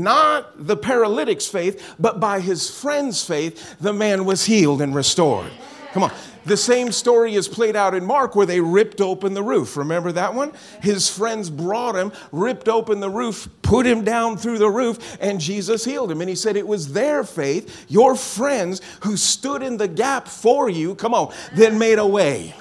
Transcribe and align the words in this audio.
not 0.00 0.66
the 0.66 0.76
paralytic's 0.76 1.46
faith, 1.46 1.94
but 1.98 2.18
by 2.18 2.40
his 2.40 2.70
friend's 2.70 3.24
faith, 3.24 3.76
the 3.78 3.92
man 3.92 4.24
was 4.24 4.44
healed 4.44 4.82
and 4.82 4.94
restored. 4.94 5.50
Come 5.92 6.04
on. 6.04 6.12
The 6.46 6.56
same 6.56 6.90
story 6.90 7.34
is 7.34 7.48
played 7.48 7.76
out 7.76 7.94
in 7.94 8.04
Mark 8.04 8.34
where 8.34 8.46
they 8.46 8.60
ripped 8.60 9.00
open 9.00 9.34
the 9.34 9.42
roof. 9.42 9.76
Remember 9.76 10.10
that 10.12 10.34
one? 10.34 10.52
His 10.82 11.08
friends 11.08 11.50
brought 11.50 11.94
him, 11.94 12.12
ripped 12.32 12.68
open 12.68 13.00
the 13.00 13.10
roof, 13.10 13.48
put 13.62 13.86
him 13.86 14.04
down 14.04 14.36
through 14.36 14.58
the 14.58 14.70
roof, 14.70 15.18
and 15.20 15.38
Jesus 15.38 15.84
healed 15.84 16.10
him. 16.10 16.20
And 16.20 16.30
he 16.30 16.36
said 16.36 16.56
it 16.56 16.66
was 16.66 16.92
their 16.92 17.24
faith, 17.24 17.84
your 17.88 18.14
friends 18.14 18.80
who 19.02 19.16
stood 19.16 19.62
in 19.62 19.76
the 19.76 19.88
gap 19.88 20.28
for 20.28 20.70
you, 20.70 20.94
come 20.94 21.12
on, 21.12 21.32
then 21.54 21.78
made 21.78 21.98
a 21.98 22.06
way. 22.06 22.54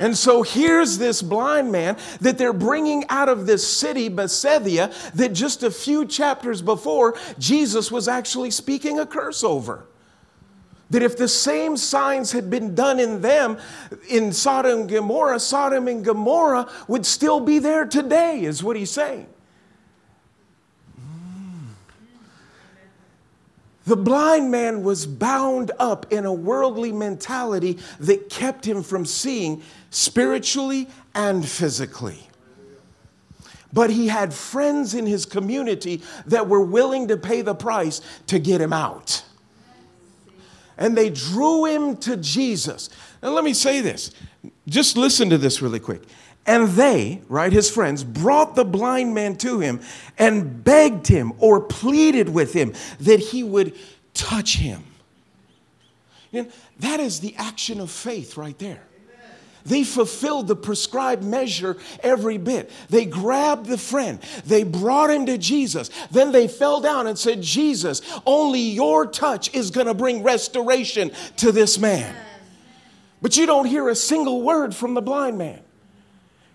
And 0.00 0.16
so 0.16 0.42
here's 0.42 0.98
this 0.98 1.22
blind 1.22 1.72
man 1.72 1.96
that 2.20 2.38
they're 2.38 2.52
bringing 2.52 3.04
out 3.08 3.28
of 3.28 3.46
this 3.46 3.66
city, 3.66 4.08
Bethsaida, 4.08 4.92
that 5.14 5.30
just 5.30 5.62
a 5.62 5.70
few 5.70 6.06
chapters 6.06 6.62
before, 6.62 7.16
Jesus 7.38 7.90
was 7.90 8.08
actually 8.08 8.50
speaking 8.50 8.98
a 8.98 9.06
curse 9.06 9.42
over. 9.42 9.86
That 10.90 11.02
if 11.02 11.18
the 11.18 11.28
same 11.28 11.76
signs 11.76 12.32
had 12.32 12.48
been 12.48 12.74
done 12.74 12.98
in 12.98 13.20
them 13.20 13.58
in 14.08 14.32
Sodom 14.32 14.80
and 14.80 14.88
Gomorrah, 14.88 15.38
Sodom 15.38 15.86
and 15.86 16.04
Gomorrah 16.04 16.70
would 16.86 17.04
still 17.04 17.40
be 17.40 17.58
there 17.58 17.84
today, 17.84 18.42
is 18.42 18.62
what 18.62 18.76
he's 18.76 18.90
saying. 18.90 19.26
The 23.88 23.96
blind 23.96 24.50
man 24.50 24.82
was 24.82 25.06
bound 25.06 25.70
up 25.78 26.12
in 26.12 26.26
a 26.26 26.32
worldly 26.32 26.92
mentality 26.92 27.78
that 28.00 28.28
kept 28.28 28.66
him 28.66 28.82
from 28.82 29.06
seeing 29.06 29.62
spiritually 29.88 30.90
and 31.14 31.48
physically. 31.48 32.28
But 33.72 33.88
he 33.88 34.08
had 34.08 34.34
friends 34.34 34.92
in 34.92 35.06
his 35.06 35.24
community 35.24 36.02
that 36.26 36.50
were 36.50 36.60
willing 36.60 37.08
to 37.08 37.16
pay 37.16 37.40
the 37.40 37.54
price 37.54 38.02
to 38.26 38.38
get 38.38 38.60
him 38.60 38.74
out. 38.74 39.22
And 40.76 40.94
they 40.94 41.08
drew 41.08 41.64
him 41.64 41.96
to 41.96 42.18
Jesus. 42.18 42.90
Now, 43.22 43.30
let 43.30 43.42
me 43.42 43.54
say 43.54 43.80
this. 43.80 44.10
Just 44.68 44.98
listen 44.98 45.30
to 45.30 45.38
this 45.38 45.62
really 45.62 45.80
quick. 45.80 46.02
And 46.48 46.68
they, 46.68 47.20
right, 47.28 47.52
his 47.52 47.70
friends, 47.70 48.02
brought 48.02 48.56
the 48.56 48.64
blind 48.64 49.14
man 49.14 49.36
to 49.36 49.60
him 49.60 49.80
and 50.16 50.64
begged 50.64 51.06
him 51.06 51.34
or 51.38 51.60
pleaded 51.60 52.30
with 52.30 52.54
him 52.54 52.72
that 53.00 53.20
he 53.20 53.44
would 53.44 53.76
touch 54.14 54.56
him. 54.56 54.82
That 56.32 57.00
is 57.00 57.20
the 57.20 57.36
action 57.36 57.80
of 57.80 57.90
faith 57.90 58.38
right 58.38 58.58
there. 58.58 58.82
They 59.66 59.84
fulfilled 59.84 60.48
the 60.48 60.56
prescribed 60.56 61.22
measure 61.22 61.76
every 62.02 62.38
bit. 62.38 62.70
They 62.88 63.04
grabbed 63.04 63.66
the 63.66 63.76
friend, 63.76 64.18
they 64.46 64.62
brought 64.64 65.10
him 65.10 65.26
to 65.26 65.36
Jesus. 65.36 65.90
Then 66.10 66.32
they 66.32 66.48
fell 66.48 66.80
down 66.80 67.06
and 67.06 67.18
said, 67.18 67.42
Jesus, 67.42 68.00
only 68.24 68.60
your 68.60 69.04
touch 69.04 69.54
is 69.54 69.70
going 69.70 69.86
to 69.86 69.92
bring 69.92 70.22
restoration 70.22 71.10
to 71.36 71.52
this 71.52 71.78
man. 71.78 72.16
But 73.20 73.36
you 73.36 73.44
don't 73.44 73.66
hear 73.66 73.90
a 73.90 73.94
single 73.94 74.40
word 74.40 74.74
from 74.74 74.94
the 74.94 75.02
blind 75.02 75.36
man. 75.36 75.60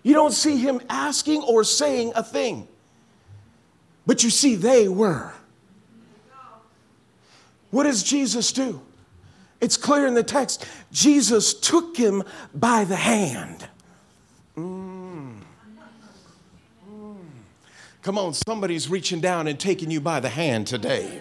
You 0.04 0.12
don't 0.12 0.32
see 0.32 0.58
him 0.58 0.80
asking 0.88 1.42
or 1.42 1.64
saying 1.64 2.12
a 2.14 2.22
thing. 2.22 2.68
But 4.06 4.22
you 4.22 4.30
see, 4.30 4.54
they 4.54 4.86
were. 4.86 5.32
What 7.70 7.84
does 7.84 8.04
Jesus 8.04 8.52
do? 8.52 8.80
It's 9.60 9.78
clear 9.78 10.06
in 10.06 10.14
the 10.14 10.22
text. 10.22 10.66
Jesus 10.92 11.54
took 11.54 11.96
him 11.96 12.22
by 12.54 12.84
the 12.84 12.96
hand. 12.96 13.66
Mm. 14.56 15.38
Mm. 16.88 17.16
Come 18.02 18.18
on, 18.18 18.34
somebody's 18.34 18.90
reaching 18.90 19.20
down 19.20 19.48
and 19.48 19.58
taking 19.58 19.90
you 19.90 20.02
by 20.02 20.20
the 20.20 20.28
hand 20.28 20.66
today. 20.66 21.20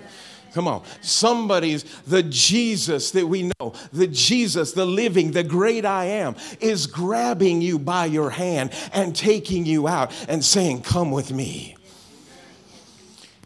Come 0.53 0.67
on. 0.67 0.83
Somebody's, 1.01 1.83
the 2.03 2.21
Jesus 2.21 3.11
that 3.11 3.25
we 3.25 3.51
know, 3.59 3.73
the 3.91 4.07
Jesus, 4.07 4.71
the 4.73 4.85
living, 4.85 5.31
the 5.31 5.43
great 5.43 5.83
I 5.83 6.05
am, 6.05 6.35
is 6.61 6.85
grabbing 6.85 7.61
you 7.61 7.79
by 7.79 8.05
your 8.05 8.29
hand 8.29 8.71
and 8.93 9.15
taking 9.15 9.65
you 9.65 9.87
out 9.87 10.11
and 10.29 10.45
saying, 10.45 10.83
Come 10.83 11.11
with 11.11 11.31
me. 11.31 11.75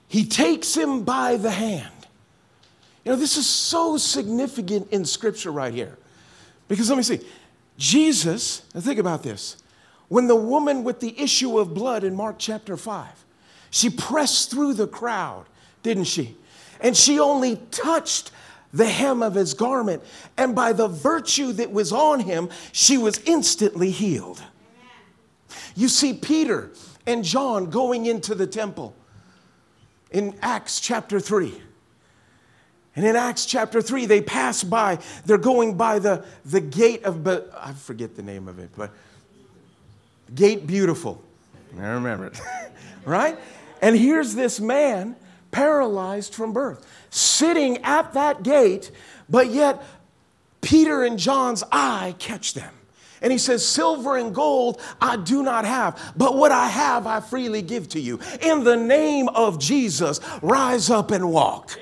He 0.09 0.25
takes 0.25 0.75
him 0.75 1.03
by 1.03 1.37
the 1.37 1.51
hand. 1.51 1.93
You 3.05 3.13
know, 3.13 3.17
this 3.17 3.37
is 3.37 3.47
so 3.47 3.97
significant 3.97 4.91
in 4.91 5.05
Scripture 5.05 5.51
right 5.51 5.73
here. 5.73 5.97
Because 6.67 6.89
let 6.89 6.97
me 6.97 7.03
see. 7.03 7.21
Jesus, 7.77 8.63
now 8.73 8.81
think 8.81 8.99
about 8.99 9.23
this. 9.23 9.57
When 10.09 10.27
the 10.27 10.35
woman 10.35 10.83
with 10.83 10.99
the 10.99 11.17
issue 11.19 11.57
of 11.57 11.73
blood 11.73 12.03
in 12.03 12.15
Mark 12.15 12.35
chapter 12.37 12.75
5, 12.75 13.07
she 13.69 13.89
pressed 13.89 14.51
through 14.51 14.73
the 14.73 14.87
crowd, 14.87 15.45
didn't 15.83 16.05
she? 16.05 16.35
And 16.79 16.95
she 16.95 17.19
only 17.19 17.57
touched 17.71 18.31
the 18.73 18.85
hem 18.85 19.21
of 19.21 19.33
his 19.35 19.53
garment. 19.53 20.03
And 20.37 20.55
by 20.55 20.73
the 20.73 20.87
virtue 20.87 21.53
that 21.53 21.71
was 21.71 21.91
on 21.91 22.19
him, 22.19 22.49
she 22.71 22.97
was 22.97 23.19
instantly 23.25 23.91
healed. 23.91 24.43
You 25.75 25.87
see 25.87 26.13
Peter 26.13 26.71
and 27.05 27.23
John 27.23 27.69
going 27.69 28.05
into 28.05 28.35
the 28.35 28.47
temple 28.47 28.95
in 30.11 30.35
Acts 30.41 30.79
chapter 30.79 31.19
3. 31.19 31.61
And 32.95 33.05
in 33.05 33.15
Acts 33.15 33.45
chapter 33.45 33.81
3, 33.81 34.07
they 34.07 34.21
pass 34.21 34.63
by, 34.63 34.97
they're 35.25 35.37
going 35.37 35.77
by 35.77 35.99
the, 35.99 36.25
the 36.45 36.59
gate 36.59 37.03
of, 37.03 37.23
but 37.23 37.51
I 37.55 37.73
forget 37.73 38.15
the 38.15 38.23
name 38.23 38.47
of 38.47 38.57
it, 38.57 38.71
but 38.75 38.91
Gate 40.33 40.65
Beautiful. 40.65 41.23
I 41.79 41.89
remember 41.89 42.27
it, 42.27 42.41
right? 43.05 43.37
And 43.81 43.95
here's 43.95 44.33
this 44.33 44.59
man 44.59 45.15
paralyzed 45.57 46.35
from 46.35 46.53
birth, 46.53 46.85
sitting 47.09 47.79
at 47.79 48.13
that 48.13 48.43
gate, 48.43 48.91
but 49.27 49.49
yet 49.49 49.83
Peter 50.61 51.03
and 51.03 51.17
John's 51.17 51.63
eye 51.71 52.13
catch 52.19 52.53
them. 52.53 52.71
And 53.23 53.31
he 53.31 53.39
says, 53.39 53.65
Silver 53.65 54.17
and 54.17 54.35
gold 54.35 54.79
I 55.01 55.17
do 55.17 55.41
not 55.41 55.65
have, 55.65 56.13
but 56.15 56.37
what 56.37 56.51
I 56.51 56.67
have 56.67 57.07
I 57.07 57.21
freely 57.21 57.63
give 57.63 57.89
to 57.89 57.99
you. 57.99 58.19
In 58.39 58.63
the 58.65 58.77
name 58.77 59.29
of 59.29 59.57
Jesus, 59.57 60.19
rise 60.43 60.91
up 60.91 61.09
and 61.09 61.31
walk. 61.31 61.79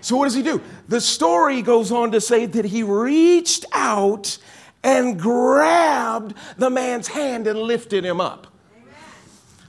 So, 0.00 0.16
what 0.16 0.24
does 0.24 0.34
he 0.34 0.42
do? 0.42 0.62
The 0.88 1.02
story 1.02 1.60
goes 1.60 1.92
on 1.92 2.12
to 2.12 2.22
say 2.22 2.46
that 2.46 2.64
he 2.64 2.82
reached 2.82 3.66
out 3.74 4.38
and 4.82 5.20
grabbed 5.20 6.34
the 6.56 6.70
man's 6.70 7.08
hand 7.08 7.46
and 7.46 7.58
lifted 7.58 8.02
him 8.02 8.18
up. 8.18 8.46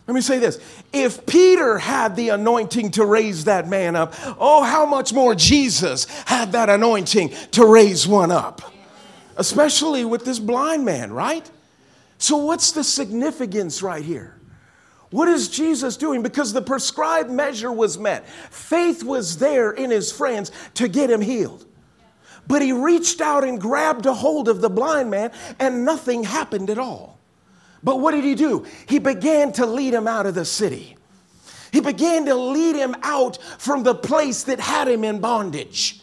Let 0.08 0.16
me 0.16 0.22
say 0.22 0.40
this. 0.40 0.60
If 0.92 1.26
Peter 1.26 1.78
had 1.78 2.16
the 2.16 2.30
anointing 2.30 2.92
to 2.92 3.06
raise 3.06 3.46
that 3.46 3.68
man 3.68 3.96
up, 3.96 4.14
oh, 4.40 4.64
how 4.64 4.86
much 4.86 5.14
more 5.14 5.36
Jesus 5.36 6.06
had 6.26 6.52
that 6.54 6.70
anointing 6.70 7.30
to 7.52 7.66
raise 7.66 8.08
one 8.08 8.32
up? 8.32 8.62
Especially 9.38 10.04
with 10.04 10.26
this 10.26 10.40
blind 10.40 10.84
man, 10.86 11.14
right? 11.14 11.50
So, 12.18 12.38
what's 12.38 12.72
the 12.72 12.84
significance 12.84 13.82
right 13.82 14.04
here? 14.04 14.40
What 15.12 15.28
is 15.28 15.50
Jesus 15.50 15.98
doing? 15.98 16.24
Because 16.24 16.54
the 16.54 16.62
prescribed 16.62 17.30
measure 17.30 17.72
was 17.72 17.98
met. 17.98 18.28
Faith 18.28 19.04
was 19.04 19.38
there 19.38 19.72
in 19.72 19.92
his 19.92 20.12
friends 20.12 20.52
to 20.76 20.88
get 20.88 21.10
him 21.10 21.22
healed. 21.22 21.66
But 22.48 22.62
he 22.62 22.72
reached 22.72 23.22
out 23.22 23.44
and 23.44 23.60
grabbed 23.60 24.06
a 24.06 24.14
hold 24.14 24.50
of 24.50 24.62
the 24.62 24.70
blind 24.70 25.12
man, 25.12 25.32
and 25.60 25.86
nothing 25.86 26.24
happened 26.24 26.70
at 26.70 26.78
all. 26.78 27.21
But 27.84 28.00
what 28.00 28.12
did 28.12 28.24
he 28.24 28.36
do? 28.36 28.66
He 28.88 29.00
began 29.00 29.52
to 29.54 29.66
lead 29.66 29.94
him 29.94 30.08
out 30.08 30.26
of 30.26 30.36
the 30.36 30.46
city. 30.46 30.98
He 31.72 31.80
began 31.80 32.26
to 32.26 32.36
lead 32.36 32.76
him 32.76 32.96
out 33.02 33.42
from 33.58 33.84
the 33.84 33.96
place 33.96 34.44
that 34.44 34.60
had 34.60 34.88
him 34.88 35.04
in 35.04 35.20
bondage. 35.20 36.02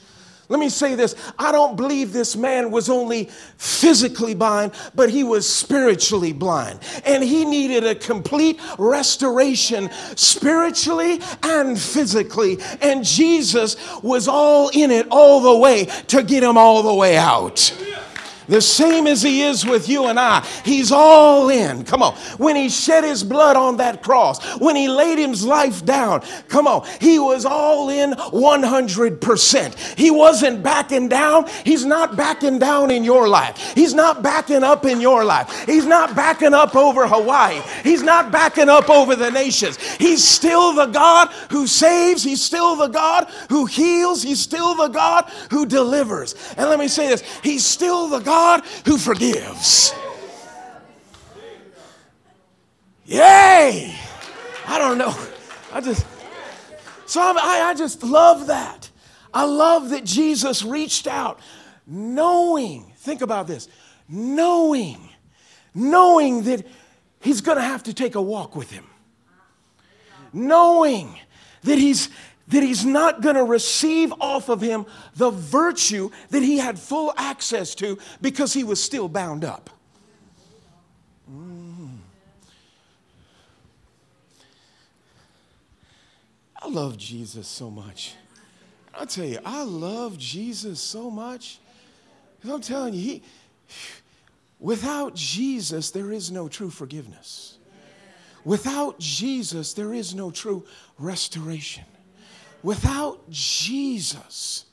Let 0.50 0.60
me 0.60 0.70
say 0.70 0.94
this 0.94 1.14
I 1.38 1.52
don't 1.52 1.76
believe 1.76 2.12
this 2.12 2.34
man 2.34 2.70
was 2.70 2.88
only 2.88 3.26
physically 3.58 4.34
blind, 4.34 4.72
but 4.94 5.10
he 5.10 5.22
was 5.22 5.46
spiritually 5.46 6.32
blind. 6.32 6.80
And 7.04 7.22
he 7.22 7.44
needed 7.44 7.84
a 7.84 7.94
complete 7.94 8.58
restoration 8.78 9.90
spiritually 10.16 11.20
and 11.42 11.78
physically. 11.78 12.58
And 12.80 13.04
Jesus 13.04 13.76
was 14.02 14.26
all 14.26 14.70
in 14.70 14.90
it 14.90 15.06
all 15.10 15.40
the 15.40 15.56
way 15.56 15.84
to 16.08 16.22
get 16.22 16.42
him 16.42 16.56
all 16.56 16.82
the 16.82 16.94
way 16.94 17.18
out 17.18 17.72
the 18.48 18.60
same 18.60 19.06
as 19.06 19.22
he 19.22 19.42
is 19.42 19.64
with 19.64 19.88
you 19.88 20.06
and 20.06 20.18
I. 20.18 20.46
He's 20.64 20.90
all 20.90 21.50
in. 21.50 21.84
Come 21.84 22.02
on. 22.02 22.14
When 22.38 22.56
he 22.56 22.68
shed 22.68 23.04
his 23.04 23.22
blood 23.22 23.56
on 23.56 23.76
that 23.76 24.02
cross, 24.02 24.42
when 24.58 24.74
he 24.74 24.88
laid 24.88 25.18
his 25.18 25.44
life 25.44 25.84
down, 25.84 26.22
come 26.48 26.66
on, 26.66 26.86
he 27.00 27.18
was 27.18 27.44
all 27.44 27.90
in 27.90 28.12
100%. 28.12 29.98
He 29.98 30.10
wasn't 30.10 30.62
backing 30.62 31.08
down. 31.08 31.46
He's 31.64 31.84
not 31.84 32.16
backing 32.16 32.58
down 32.58 32.90
in 32.90 33.04
your 33.04 33.28
life. 33.28 33.74
He's 33.74 33.94
not 33.94 34.22
backing 34.22 34.62
up 34.62 34.84
in 34.86 35.00
your 35.00 35.24
life. 35.24 35.66
He's 35.66 35.86
not 35.86 36.16
backing 36.16 36.54
up 36.54 36.74
over 36.74 37.06
Hawaii. 37.06 37.60
He's 37.82 38.02
not 38.02 38.32
backing 38.32 38.68
up 38.68 38.88
over 38.88 39.14
the 39.14 39.30
nations. 39.30 39.76
He's 39.96 40.24
still 40.24 40.72
the 40.72 40.86
God 40.86 41.28
who 41.50 41.66
saves. 41.66 42.22
He's 42.22 42.42
still 42.42 42.76
the 42.76 42.88
God 42.88 43.28
who 43.50 43.66
heals. 43.66 44.22
He's 44.22 44.40
still 44.40 44.74
the 44.74 44.88
God 44.88 45.30
who 45.50 45.66
delivers. 45.66 46.34
And 46.56 46.70
let 46.70 46.78
me 46.78 46.88
say 46.88 47.08
this 47.08 47.22
He's 47.42 47.64
still 47.64 48.08
the 48.08 48.20
God 48.20 48.37
God 48.38 48.62
who 48.84 48.98
forgives. 48.98 49.92
Yay! 53.04 53.96
I 54.64 54.78
don't 54.78 54.96
know. 54.96 55.12
I 55.72 55.80
just, 55.80 56.06
So 57.06 57.20
I, 57.20 57.70
I 57.70 57.74
just 57.74 58.04
love 58.04 58.46
that. 58.46 58.90
I 59.34 59.44
love 59.44 59.90
that 59.90 60.04
Jesus 60.04 60.62
reached 60.62 61.08
out, 61.08 61.40
knowing, 61.84 62.92
think 62.98 63.22
about 63.22 63.48
this, 63.48 63.66
knowing, 64.08 65.08
knowing 65.74 66.44
that 66.44 66.64
he's 67.20 67.40
going 67.40 67.58
to 67.58 67.64
have 67.64 67.82
to 67.84 67.92
take 67.92 68.14
a 68.14 68.22
walk 68.22 68.54
with 68.54 68.70
him, 68.70 68.86
knowing 70.32 71.18
that 71.62 71.78
he's 71.78 72.08
that 72.48 72.62
he's 72.62 72.84
not 72.84 73.20
going 73.20 73.36
to 73.36 73.44
receive 73.44 74.12
off 74.20 74.48
of 74.48 74.60
him 74.60 74.86
the 75.16 75.30
virtue 75.30 76.10
that 76.30 76.42
he 76.42 76.58
had 76.58 76.78
full 76.78 77.12
access 77.16 77.74
to 77.76 77.98
because 78.20 78.52
he 78.52 78.64
was 78.64 78.82
still 78.82 79.08
bound 79.08 79.44
up. 79.44 79.70
Mm. 81.30 81.98
I 86.60 86.68
love 86.68 86.96
Jesus 86.96 87.46
so 87.46 87.70
much. 87.70 88.14
I'll 88.94 89.06
tell 89.06 89.24
you, 89.24 89.38
I 89.44 89.62
love 89.62 90.18
Jesus 90.18 90.80
so 90.80 91.10
much. 91.10 91.60
I'm 92.48 92.60
telling 92.60 92.94
you, 92.94 93.00
he, 93.00 93.22
without 94.58 95.14
Jesus, 95.14 95.90
there 95.90 96.12
is 96.12 96.30
no 96.30 96.48
true 96.48 96.70
forgiveness. 96.70 97.58
Without 98.44 98.98
Jesus, 98.98 99.74
there 99.74 99.92
is 99.92 100.14
no 100.14 100.30
true 100.30 100.64
restoration. 100.98 101.84
Without 102.62 103.30
Jesus, 103.30 104.64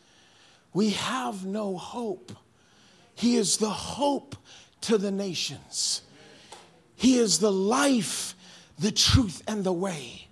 we 0.73 0.91
have 0.91 1.45
no 1.45 1.77
hope. 1.77 2.31
He 3.13 3.35
is 3.35 3.57
the 3.57 3.69
hope 3.69 4.35
to 4.81 4.97
the 4.97 5.11
nations. 5.11 6.01
He 6.95 7.17
is 7.17 7.39
the 7.39 7.51
life, 7.51 8.35
the 8.79 8.91
truth, 8.91 9.41
and 9.47 9.63
the 9.63 9.73
way. 9.73 10.27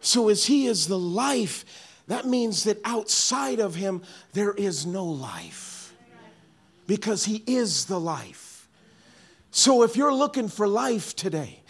So, 0.00 0.28
as 0.28 0.46
He 0.46 0.66
is 0.66 0.86
the 0.86 0.98
life, 0.98 1.64
that 2.08 2.26
means 2.26 2.64
that 2.64 2.80
outside 2.84 3.60
of 3.60 3.74
Him, 3.74 4.02
there 4.32 4.52
is 4.52 4.84
no 4.84 5.04
life 5.04 5.94
because 6.86 7.24
He 7.24 7.42
is 7.46 7.86
the 7.86 7.98
life. 7.98 8.68
So, 9.50 9.82
if 9.82 9.96
you're 9.96 10.12
looking 10.12 10.48
for 10.48 10.68
life 10.68 11.16
today, 11.16 11.62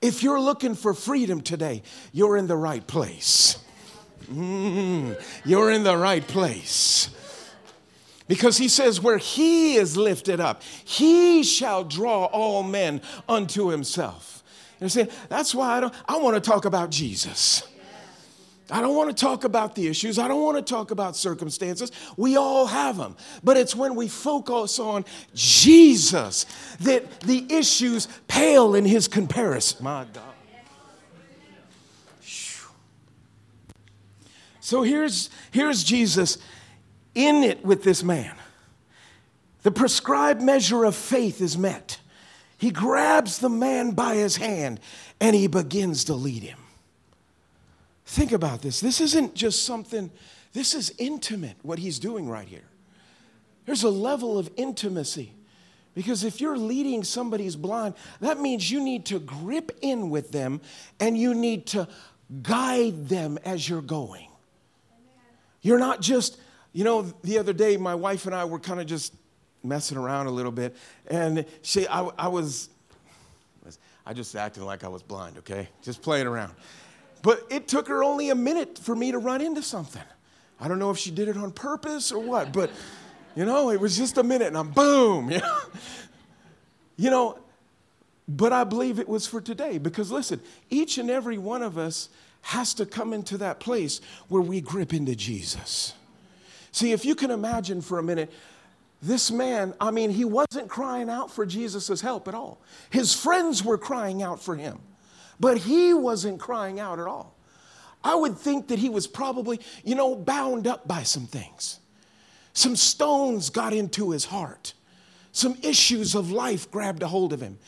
if 0.00 0.22
you're 0.22 0.40
looking 0.40 0.74
for 0.74 0.94
freedom 0.94 1.42
today, 1.42 1.82
you're 2.12 2.36
in 2.36 2.46
the 2.46 2.56
right 2.56 2.86
place. 2.86 3.61
Mm, 4.22 5.22
you're 5.44 5.70
in 5.70 5.82
the 5.82 5.96
right 5.96 6.26
place. 6.26 7.10
Because 8.28 8.56
he 8.56 8.68
says, 8.68 9.00
where 9.00 9.18
he 9.18 9.74
is 9.76 9.96
lifted 9.96 10.40
up, 10.40 10.62
he 10.62 11.42
shall 11.42 11.84
draw 11.84 12.26
all 12.26 12.62
men 12.62 13.02
unto 13.28 13.68
himself. 13.68 14.42
And 14.80 14.86
You 14.94 15.04
see, 15.04 15.12
that's 15.28 15.54
why 15.54 15.76
I 15.76 15.80
don't 15.80 15.94
I 16.08 16.16
want 16.18 16.42
to 16.42 16.50
talk 16.50 16.64
about 16.64 16.90
Jesus. 16.90 17.62
I 18.70 18.80
don't 18.80 18.96
want 18.96 19.14
to 19.14 19.20
talk 19.20 19.44
about 19.44 19.74
the 19.74 19.86
issues. 19.86 20.18
I 20.18 20.28
don't 20.28 20.42
want 20.42 20.56
to 20.56 20.62
talk 20.62 20.90
about 20.90 21.14
circumstances. 21.14 21.92
We 22.16 22.36
all 22.36 22.66
have 22.66 22.96
them. 22.96 23.16
But 23.44 23.58
it's 23.58 23.76
when 23.76 23.94
we 23.94 24.08
focus 24.08 24.78
on 24.78 25.04
Jesus 25.34 26.46
that 26.80 27.20
the 27.20 27.46
issues 27.50 28.08
pale 28.28 28.74
in 28.74 28.86
his 28.86 29.08
comparison. 29.08 29.84
My 29.84 30.06
God. 30.10 30.31
So 34.62 34.82
here's, 34.82 35.28
here's 35.50 35.82
Jesus 35.82 36.38
in 37.16 37.42
it 37.42 37.64
with 37.64 37.82
this 37.82 38.04
man. 38.04 38.32
The 39.64 39.72
prescribed 39.72 40.40
measure 40.40 40.84
of 40.84 40.94
faith 40.94 41.40
is 41.40 41.58
met. 41.58 41.98
He 42.58 42.70
grabs 42.70 43.40
the 43.40 43.48
man 43.48 43.90
by 43.90 44.14
his 44.14 44.36
hand 44.36 44.78
and 45.20 45.34
he 45.34 45.48
begins 45.48 46.04
to 46.04 46.14
lead 46.14 46.44
him. 46.44 46.58
Think 48.06 48.30
about 48.30 48.62
this. 48.62 48.78
This 48.78 49.00
isn't 49.00 49.34
just 49.34 49.64
something, 49.64 50.12
this 50.52 50.74
is 50.74 50.94
intimate, 50.96 51.56
what 51.62 51.80
he's 51.80 51.98
doing 51.98 52.28
right 52.28 52.46
here. 52.46 52.68
There's 53.66 53.82
a 53.82 53.90
level 53.90 54.38
of 54.38 54.48
intimacy. 54.56 55.32
Because 55.94 56.22
if 56.22 56.40
you're 56.40 56.56
leading 56.56 57.02
somebody's 57.02 57.56
blind, 57.56 57.94
that 58.20 58.40
means 58.40 58.70
you 58.70 58.82
need 58.82 59.06
to 59.06 59.18
grip 59.18 59.76
in 59.82 60.08
with 60.08 60.30
them 60.30 60.60
and 61.00 61.18
you 61.18 61.34
need 61.34 61.66
to 61.66 61.88
guide 62.42 63.08
them 63.08 63.38
as 63.44 63.68
you're 63.68 63.82
going. 63.82 64.28
You're 65.62 65.78
not 65.78 66.00
just, 66.00 66.38
you 66.72 66.84
know, 66.84 67.02
the 67.22 67.38
other 67.38 67.52
day, 67.52 67.76
my 67.76 67.94
wife 67.94 68.26
and 68.26 68.34
I 68.34 68.44
were 68.44 68.58
kind 68.58 68.80
of 68.80 68.86
just 68.86 69.14
messing 69.62 69.96
around 69.96 70.26
a 70.26 70.30
little 70.30 70.52
bit. 70.52 70.76
And 71.06 71.46
she, 71.62 71.86
I, 71.88 72.02
I 72.18 72.28
was, 72.28 72.68
I 74.04 74.12
just 74.12 74.34
acted 74.34 74.64
like 74.64 74.84
I 74.84 74.88
was 74.88 75.02
blind, 75.02 75.38
okay? 75.38 75.68
Just 75.82 76.02
playing 76.02 76.26
around. 76.26 76.52
But 77.22 77.46
it 77.50 77.68
took 77.68 77.86
her 77.86 78.02
only 78.02 78.30
a 78.30 78.34
minute 78.34 78.78
for 78.78 78.96
me 78.96 79.12
to 79.12 79.18
run 79.18 79.40
into 79.40 79.62
something. 79.62 80.02
I 80.60 80.68
don't 80.68 80.80
know 80.80 80.90
if 80.90 80.98
she 80.98 81.12
did 81.12 81.28
it 81.28 81.36
on 81.36 81.52
purpose 81.52 82.10
or 82.10 82.18
what, 82.18 82.52
but, 82.52 82.70
you 83.36 83.44
know, 83.44 83.70
it 83.70 83.80
was 83.80 83.96
just 83.96 84.18
a 84.18 84.22
minute 84.22 84.48
and 84.48 84.58
I'm 84.58 84.70
boom, 84.70 85.30
you 85.30 85.38
know? 85.38 85.58
You 86.96 87.10
know, 87.10 87.38
but 88.28 88.52
I 88.52 88.64
believe 88.64 88.98
it 88.98 89.08
was 89.08 89.26
for 89.26 89.40
today 89.40 89.78
because 89.78 90.10
listen, 90.10 90.40
each 90.70 90.98
and 90.98 91.10
every 91.10 91.38
one 91.38 91.62
of 91.62 91.78
us 91.78 92.08
has 92.42 92.74
to 92.74 92.86
come 92.86 93.12
into 93.12 93.38
that 93.38 93.60
place 93.60 94.00
where 94.28 94.42
we 94.42 94.60
grip 94.60 94.92
into 94.92 95.14
Jesus. 95.14 95.94
See, 96.72 96.92
if 96.92 97.04
you 97.04 97.14
can 97.14 97.30
imagine 97.30 97.80
for 97.80 97.98
a 97.98 98.02
minute, 98.02 98.32
this 99.02 99.30
man, 99.30 99.74
I 99.80 99.90
mean, 99.90 100.10
he 100.10 100.24
wasn't 100.24 100.68
crying 100.68 101.10
out 101.10 101.30
for 101.30 101.44
Jesus' 101.44 102.00
help 102.00 102.28
at 102.28 102.34
all. 102.34 102.60
His 102.90 103.14
friends 103.14 103.64
were 103.64 103.78
crying 103.78 104.22
out 104.22 104.40
for 104.40 104.54
him, 104.54 104.78
but 105.40 105.58
he 105.58 105.92
wasn't 105.92 106.38
crying 106.38 106.78
out 106.78 107.00
at 107.00 107.06
all. 107.06 107.34
I 108.04 108.14
would 108.14 108.38
think 108.38 108.68
that 108.68 108.78
he 108.78 108.88
was 108.88 109.06
probably, 109.06 109.60
you 109.84 109.94
know, 109.94 110.14
bound 110.14 110.66
up 110.66 110.86
by 110.86 111.02
some 111.02 111.26
things. 111.26 111.78
Some 112.52 112.76
stones 112.76 113.50
got 113.50 113.72
into 113.72 114.10
his 114.10 114.26
heart. 114.26 114.74
Some 115.32 115.56
issues 115.62 116.14
of 116.14 116.30
life 116.30 116.70
grabbed 116.70 117.02
a 117.02 117.08
hold 117.08 117.32
of 117.32 117.40
him. 117.40 117.58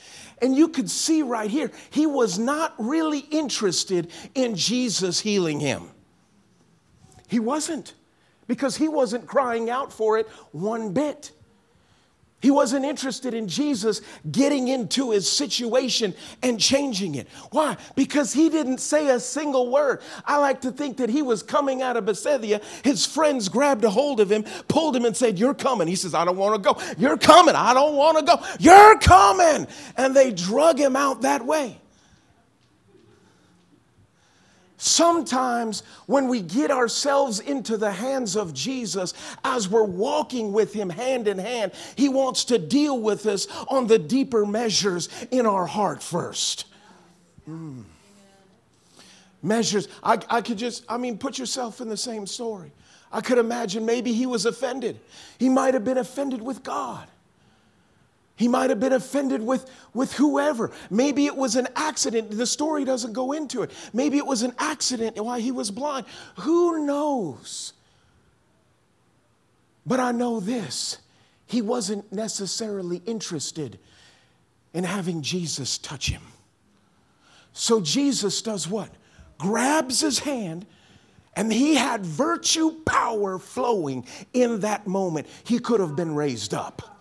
And 0.43 0.55
you 0.57 0.69
could 0.69 0.91
see 0.91 1.23
right 1.23 1.51
here, 1.51 1.71
he 1.91 2.07
was 2.07 2.39
not 2.39 2.75
really 2.79 3.21
interested 3.21 4.11
in 4.35 4.57
Jesus 4.57 5.21
healing 5.21 5.61
him. 5.61 5.91
He 7.29 7.41
wasn't, 7.41 7.95
because 8.47 8.77
he 8.77 8.89
wasn't 8.89 9.27
crying 9.27 9.71
out 9.71 9.93
for 9.93 10.19
it 10.19 10.29
one 10.53 10.93
bit. 10.93 11.33
He 12.45 12.51
wasn't 12.51 12.85
interested 12.85 13.33
in 13.33 13.49
Jesus 13.49 14.03
getting 14.31 14.69
into 14.69 15.13
his 15.13 15.27
situation 15.27 16.13
and 16.43 16.61
changing 16.61 17.15
it. 17.15 17.27
Why? 17.53 17.79
Because 17.97 18.35
he 18.35 18.51
didn't 18.51 18.81
say 18.81 19.09
a 19.09 19.19
single 19.19 19.71
word. 19.71 20.03
I 20.27 20.37
like 20.37 20.61
to 20.61 20.71
think 20.71 20.99
that 20.99 21.09
he 21.09 21.23
was 21.23 21.43
coming 21.43 21.81
out 21.81 21.97
of 21.97 22.05
Bethsaida. 22.05 22.61
His 22.83 23.07
friends 23.07 23.49
grabbed 23.49 23.83
a 23.85 23.89
hold 23.89 24.21
of 24.21 24.31
him, 24.31 24.45
pulled 24.69 24.95
him, 24.95 25.07
and 25.07 25.17
said, 25.17 25.39
You're 25.39 25.55
coming. 25.55 25.89
He 25.89 25.97
says, 25.97 26.13
I 26.13 26.27
don't 26.27 26.37
want 26.37 26.63
to 26.63 26.75
go. 26.75 26.79
You're 26.99 27.17
coming. 27.17 27.55
I 27.55 27.73
don't 27.73 27.97
want 27.97 28.19
to 28.19 28.25
go. 28.25 28.39
You're 28.61 28.99
coming. 28.99 29.67
And 29.97 30.15
they 30.15 30.31
drug 30.31 30.79
him 30.79 30.97
out 30.97 31.23
that 31.23 31.47
way. 31.47 31.81
Sometimes, 34.77 35.83
when 36.07 36.29
we 36.29 36.41
get 36.41 36.71
ourselves 36.71 37.39
into 37.39 37.77
the 37.77 37.93
hands 37.93 38.37
of 38.37 38.53
Jesus 38.53 39.15
as 39.45 39.69
we're 39.69 39.85
walking 39.85 40.53
with 40.53 40.73
Him 40.73 40.91
hand 40.91 41.29
in 41.29 41.39
hand, 41.39 41.73
He 41.97 42.09
wants 42.09 42.45
to 42.47 42.59
deal 42.59 42.99
with 42.99 43.27
us 43.27 43.47
on 43.69 43.87
the 43.87 43.99
deeper 43.99 44.45
measures 44.45 45.09
in 45.31 45.47
our 45.47 45.67
heart 45.67 46.03
first. 46.03 46.67
Mm. 47.49 47.85
Measures. 49.43 49.89
I, 50.03 50.19
I 50.29 50.41
could 50.41 50.59
just, 50.59 50.85
I 50.89 50.97
mean, 50.97 51.19
put 51.19 51.39
yourself 51.39 51.81
in 51.81 51.89
the 51.89 51.97
same 51.97 52.27
story. 52.27 52.73
I 53.13 53.21
could 53.21 53.39
imagine 53.39 53.87
maybe 53.87 54.13
he 54.13 54.27
was 54.27 54.45
offended. 54.45 54.99
He 55.39 55.49
might 55.49 55.75
have 55.75 55.85
been 55.85 55.99
offended 55.99 56.43
with 56.43 56.65
God. 56.65 57.07
He 58.37 58.49
might 58.49 58.71
have 58.71 58.81
been 58.81 58.93
offended 58.93 59.43
with, 59.43 59.71
with 59.93 60.13
whoever. 60.15 60.73
Maybe 60.91 61.27
it 61.27 61.37
was 61.37 61.55
an 61.55 61.69
accident. 61.77 62.33
The 62.33 62.47
story 62.47 62.85
doesn't 62.85 63.13
go 63.13 63.33
into 63.33 63.63
it. 63.63 63.71
Maybe 63.93 64.19
it 64.19 64.27
was 64.27 64.43
an 64.43 64.55
accident 64.59 65.17
why 65.23 65.41
he 65.41 65.53
was 65.53 65.71
blind. 65.71 66.07
Who 66.41 66.85
knows? 66.85 67.75
But 69.87 70.01
I 70.01 70.13
know 70.13 70.41
this 70.41 70.99
he 71.47 71.63
wasn't 71.63 72.11
necessarily 72.13 73.03
interested 73.07 73.79
in 74.73 74.83
having 74.83 75.23
Jesus 75.23 75.79
touch 75.79 76.11
him. 76.11 76.23
So 77.53 77.81
Jesus 77.81 78.43
does 78.43 78.67
what? 78.67 78.91
Grabs 79.39 80.01
his 80.01 80.19
hand, 80.19 80.67
and 81.37 81.53
he 81.53 81.77
had 81.77 82.05
virtue 82.05 82.83
power 82.85 83.39
flowing 83.39 84.07
in 84.33 84.61
that 84.61 84.89
moment. 84.89 85.29
He 85.45 85.61
could 85.61 85.79
have 85.79 85.95
been 85.95 86.17
raised 86.17 86.55
up. 86.55 86.94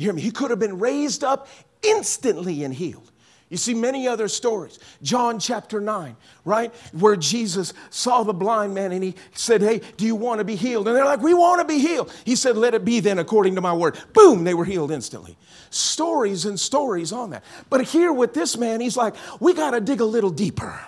You 0.00 0.06
hear 0.06 0.14
me? 0.14 0.22
He 0.22 0.30
could 0.30 0.48
have 0.48 0.58
been 0.58 0.78
raised 0.78 1.22
up 1.22 1.46
instantly 1.82 2.64
and 2.64 2.72
healed. 2.72 3.12
You 3.50 3.58
see 3.58 3.74
many 3.74 4.08
other 4.08 4.28
stories. 4.28 4.78
John 5.02 5.38
chapter 5.38 5.78
9, 5.78 6.16
right? 6.46 6.72
Where 6.92 7.16
Jesus 7.16 7.74
saw 7.90 8.22
the 8.22 8.32
blind 8.32 8.72
man 8.72 8.92
and 8.92 9.04
he 9.04 9.14
said, 9.34 9.60
Hey, 9.60 9.82
do 9.98 10.06
you 10.06 10.14
want 10.16 10.38
to 10.38 10.44
be 10.44 10.56
healed? 10.56 10.88
And 10.88 10.96
they're 10.96 11.04
like, 11.04 11.20
We 11.20 11.34
want 11.34 11.60
to 11.60 11.66
be 11.66 11.80
healed. 11.80 12.10
He 12.24 12.34
said, 12.34 12.56
Let 12.56 12.72
it 12.72 12.82
be 12.82 13.00
then 13.00 13.18
according 13.18 13.56
to 13.56 13.60
my 13.60 13.74
word. 13.74 13.98
Boom, 14.14 14.44
they 14.44 14.54
were 14.54 14.64
healed 14.64 14.90
instantly. 14.90 15.36
Stories 15.68 16.46
and 16.46 16.58
stories 16.58 17.12
on 17.12 17.30
that. 17.30 17.44
But 17.68 17.84
here 17.84 18.10
with 18.10 18.32
this 18.32 18.56
man, 18.56 18.80
he's 18.80 18.96
like, 18.96 19.16
We 19.38 19.52
got 19.52 19.72
to 19.72 19.82
dig 19.82 20.00
a 20.00 20.06
little 20.06 20.30
deeper. 20.30 20.80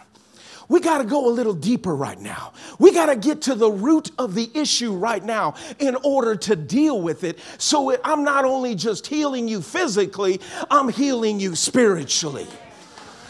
We 0.72 0.80
got 0.80 0.98
to 0.98 1.04
go 1.04 1.28
a 1.28 1.30
little 1.30 1.52
deeper 1.52 1.94
right 1.94 2.18
now. 2.18 2.54
We 2.78 2.94
got 2.94 3.06
to 3.06 3.16
get 3.16 3.42
to 3.42 3.54
the 3.54 3.70
root 3.70 4.10
of 4.18 4.34
the 4.34 4.50
issue 4.54 4.94
right 4.94 5.22
now 5.22 5.52
in 5.78 5.96
order 5.96 6.34
to 6.34 6.56
deal 6.56 6.98
with 6.98 7.24
it. 7.24 7.38
So 7.58 7.90
it, 7.90 8.00
I'm 8.02 8.24
not 8.24 8.46
only 8.46 8.74
just 8.74 9.06
healing 9.06 9.48
you 9.48 9.60
physically, 9.60 10.40
I'm 10.70 10.88
healing 10.88 11.38
you 11.38 11.56
spiritually. 11.56 12.46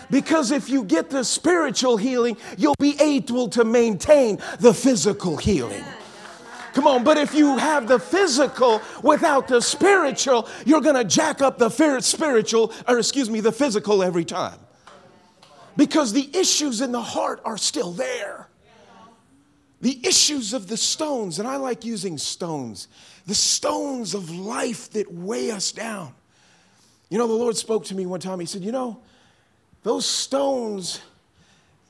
Because 0.08 0.52
if 0.52 0.68
you 0.68 0.84
get 0.84 1.11
the 1.11 1.25
spiritual 1.25 1.96
healing, 1.96 2.37
you'll 2.56 2.76
be 2.78 2.94
able 3.00 3.49
to 3.49 3.64
maintain 3.64 4.38
the 4.61 4.72
physical 4.72 5.37
healing. 5.37 5.84
Come 6.75 6.87
on, 6.87 7.02
but 7.02 7.18
if 7.18 7.34
you 7.34 7.56
have 7.58 7.88
the 7.88 7.99
physical 7.99 8.80
without 9.02 9.49
the 9.49 9.61
spiritual, 9.61 10.49
you're 10.64 10.80
going 10.80 10.94
to 10.94 11.04
jack 11.04 11.42
up 11.42 11.58
the 11.58 11.70
spiritual, 12.02 12.72
or 12.87 13.00
excuse 13.00 13.28
me, 13.28 13.40
the 13.40 13.50
physical 13.50 14.04
every 14.04 14.25
time. 14.25 14.62
Because 15.76 16.12
the 16.12 16.29
issues 16.37 16.81
in 16.81 16.93
the 16.93 17.02
heart 17.02 17.41
are 17.45 17.57
still 17.57 17.93
there. 17.93 18.49
The 19.81 19.99
issues 20.07 20.52
of 20.52 20.69
the 20.69 20.76
stones, 20.76 21.41
and 21.41 21.49
I 21.49 21.57
like 21.57 21.85
using 21.85 22.17
stones, 22.17 22.87
the 23.26 23.35
stones 23.35 24.14
of 24.14 24.31
life 24.31 24.91
that 24.91 25.12
weigh 25.12 25.50
us 25.50 25.73
down. 25.73 26.14
You 27.09 27.19
know, 27.19 27.26
the 27.26 27.35
Lord 27.35 27.57
spoke 27.57 27.85
to 27.87 27.95
me 27.95 28.07
one 28.07 28.21
time. 28.21 28.38
He 28.38 28.47
said, 28.47 28.62
You 28.62 28.71
know, 28.71 29.00
those 29.83 30.07
stones 30.07 31.00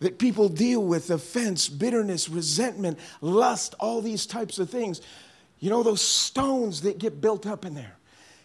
that 0.01 0.19
people 0.19 0.49
deal 0.49 0.83
with 0.83 1.11
offense, 1.11 1.69
bitterness, 1.69 2.29
resentment, 2.29 2.99
lust, 3.21 3.75
all 3.79 4.01
these 4.01 4.27
types 4.27 4.59
of 4.59 4.71
things. 4.71 5.01
You 5.61 5.71
know, 5.71 5.83
those 5.83 6.01
stones 6.01 6.81
that 6.81 6.99
get 6.99 7.21
built 7.21 7.47
up 7.47 7.65
in 7.65 7.75
there. 7.75 7.97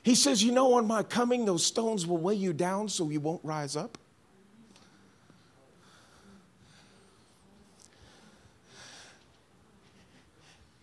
He 0.04 0.14
says, 0.14 0.44
You 0.44 0.52
know, 0.52 0.74
on 0.74 0.86
my 0.86 1.04
coming, 1.04 1.46
those 1.46 1.66
stones 1.66 2.06
will 2.06 2.18
weigh 2.18 2.36
you 2.36 2.54
down 2.54 2.90
so 2.90 3.10
you 3.10 3.22
won't 3.22 3.44
rise 3.44 3.76
up. 3.76 3.98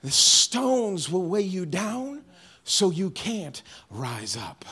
The 0.05 0.11
stones 0.11 1.11
will 1.11 1.25
weigh 1.25 1.41
you 1.41 1.65
down 1.65 2.25
so 2.63 2.91
you 2.91 3.09
can't 3.09 3.63
rise 3.91 4.37
up. 4.37 4.67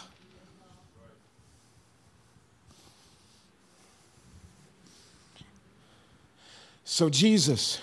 So 6.84 7.08
Jesus 7.08 7.80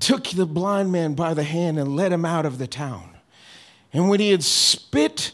took 0.00 0.24
the 0.24 0.46
blind 0.46 0.90
man 0.90 1.14
by 1.14 1.32
the 1.32 1.44
hand 1.44 1.78
and 1.78 1.94
led 1.94 2.10
him 2.10 2.24
out 2.24 2.44
of 2.44 2.58
the 2.58 2.66
town. 2.66 3.10
And 3.92 4.08
when 4.08 4.18
he 4.18 4.32
had 4.32 4.42
spit 4.42 5.30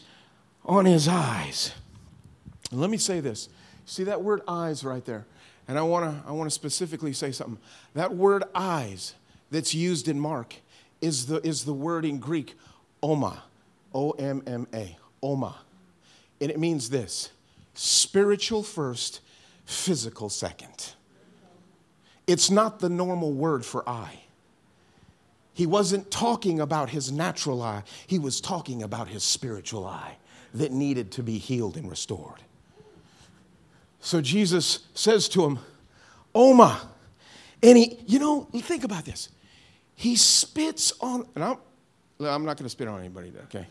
on 0.63 0.85
his 0.85 1.07
eyes, 1.07 1.71
let 2.71 2.91
me 2.91 2.97
say 2.97 3.19
this. 3.19 3.49
See 3.87 4.03
that 4.03 4.21
word 4.21 4.41
eyes 4.47 4.83
right 4.83 5.03
there? 5.05 5.25
And 5.67 5.79
I 5.79 5.81
want 5.81 6.05
to 6.05 6.29
I 6.29 6.33
want 6.33 6.47
to 6.47 6.53
specifically 6.53 7.13
say 7.13 7.31
something. 7.31 7.57
That 7.95 8.13
word 8.13 8.43
eyes 8.53 9.15
that's 9.49 9.73
used 9.73 10.07
in 10.07 10.19
Mark 10.19 10.57
is 11.01 11.25
the, 11.27 11.45
is 11.47 11.65
the 11.65 11.73
word 11.73 12.05
in 12.05 12.19
Greek, 12.19 12.55
omma, 13.03 13.37
O 13.93 14.11
M 14.11 14.43
M 14.47 14.67
A, 14.73 14.97
omma. 15.23 15.53
And 16.41 16.51
it 16.51 16.59
means 16.59 16.89
this 16.89 17.31
spiritual 17.73 18.63
first, 18.63 19.21
physical 19.65 20.29
second. 20.29 20.93
It's 22.25 22.49
not 22.49 22.79
the 22.79 22.89
normal 22.89 23.31
word 23.31 23.65
for 23.65 23.87
eye. 23.87 24.19
He 25.53 25.65
wasn't 25.65 26.11
talking 26.11 26.59
about 26.59 26.89
his 26.89 27.11
natural 27.11 27.61
eye, 27.61 27.83
he 28.05 28.19
was 28.19 28.41
talking 28.41 28.83
about 28.83 29.07
his 29.07 29.23
spiritual 29.23 29.85
eye 29.85 30.17
that 30.53 30.71
needed 30.71 31.11
to 31.13 31.23
be 31.23 31.37
healed 31.37 31.77
and 31.77 31.89
restored. 31.89 32.41
So 33.99 34.21
Jesus 34.21 34.79
says 34.93 35.27
to 35.29 35.43
him, 35.43 35.59
Omma. 36.33 36.79
And 37.63 37.77
he, 37.77 37.97
you 38.05 38.19
know, 38.19 38.47
think 38.53 38.83
about 38.83 39.05
this. 39.05 39.29
He 39.97 40.15
spits 40.15 40.93
on, 41.01 41.27
and 41.35 41.43
I'm, 41.43 41.57
I'm 42.21 42.45
not 42.45 42.55
going 42.55 42.63
to 42.63 42.69
spit 42.69 42.87
on 42.87 43.01
anybody, 43.01 43.33
okay? 43.43 43.67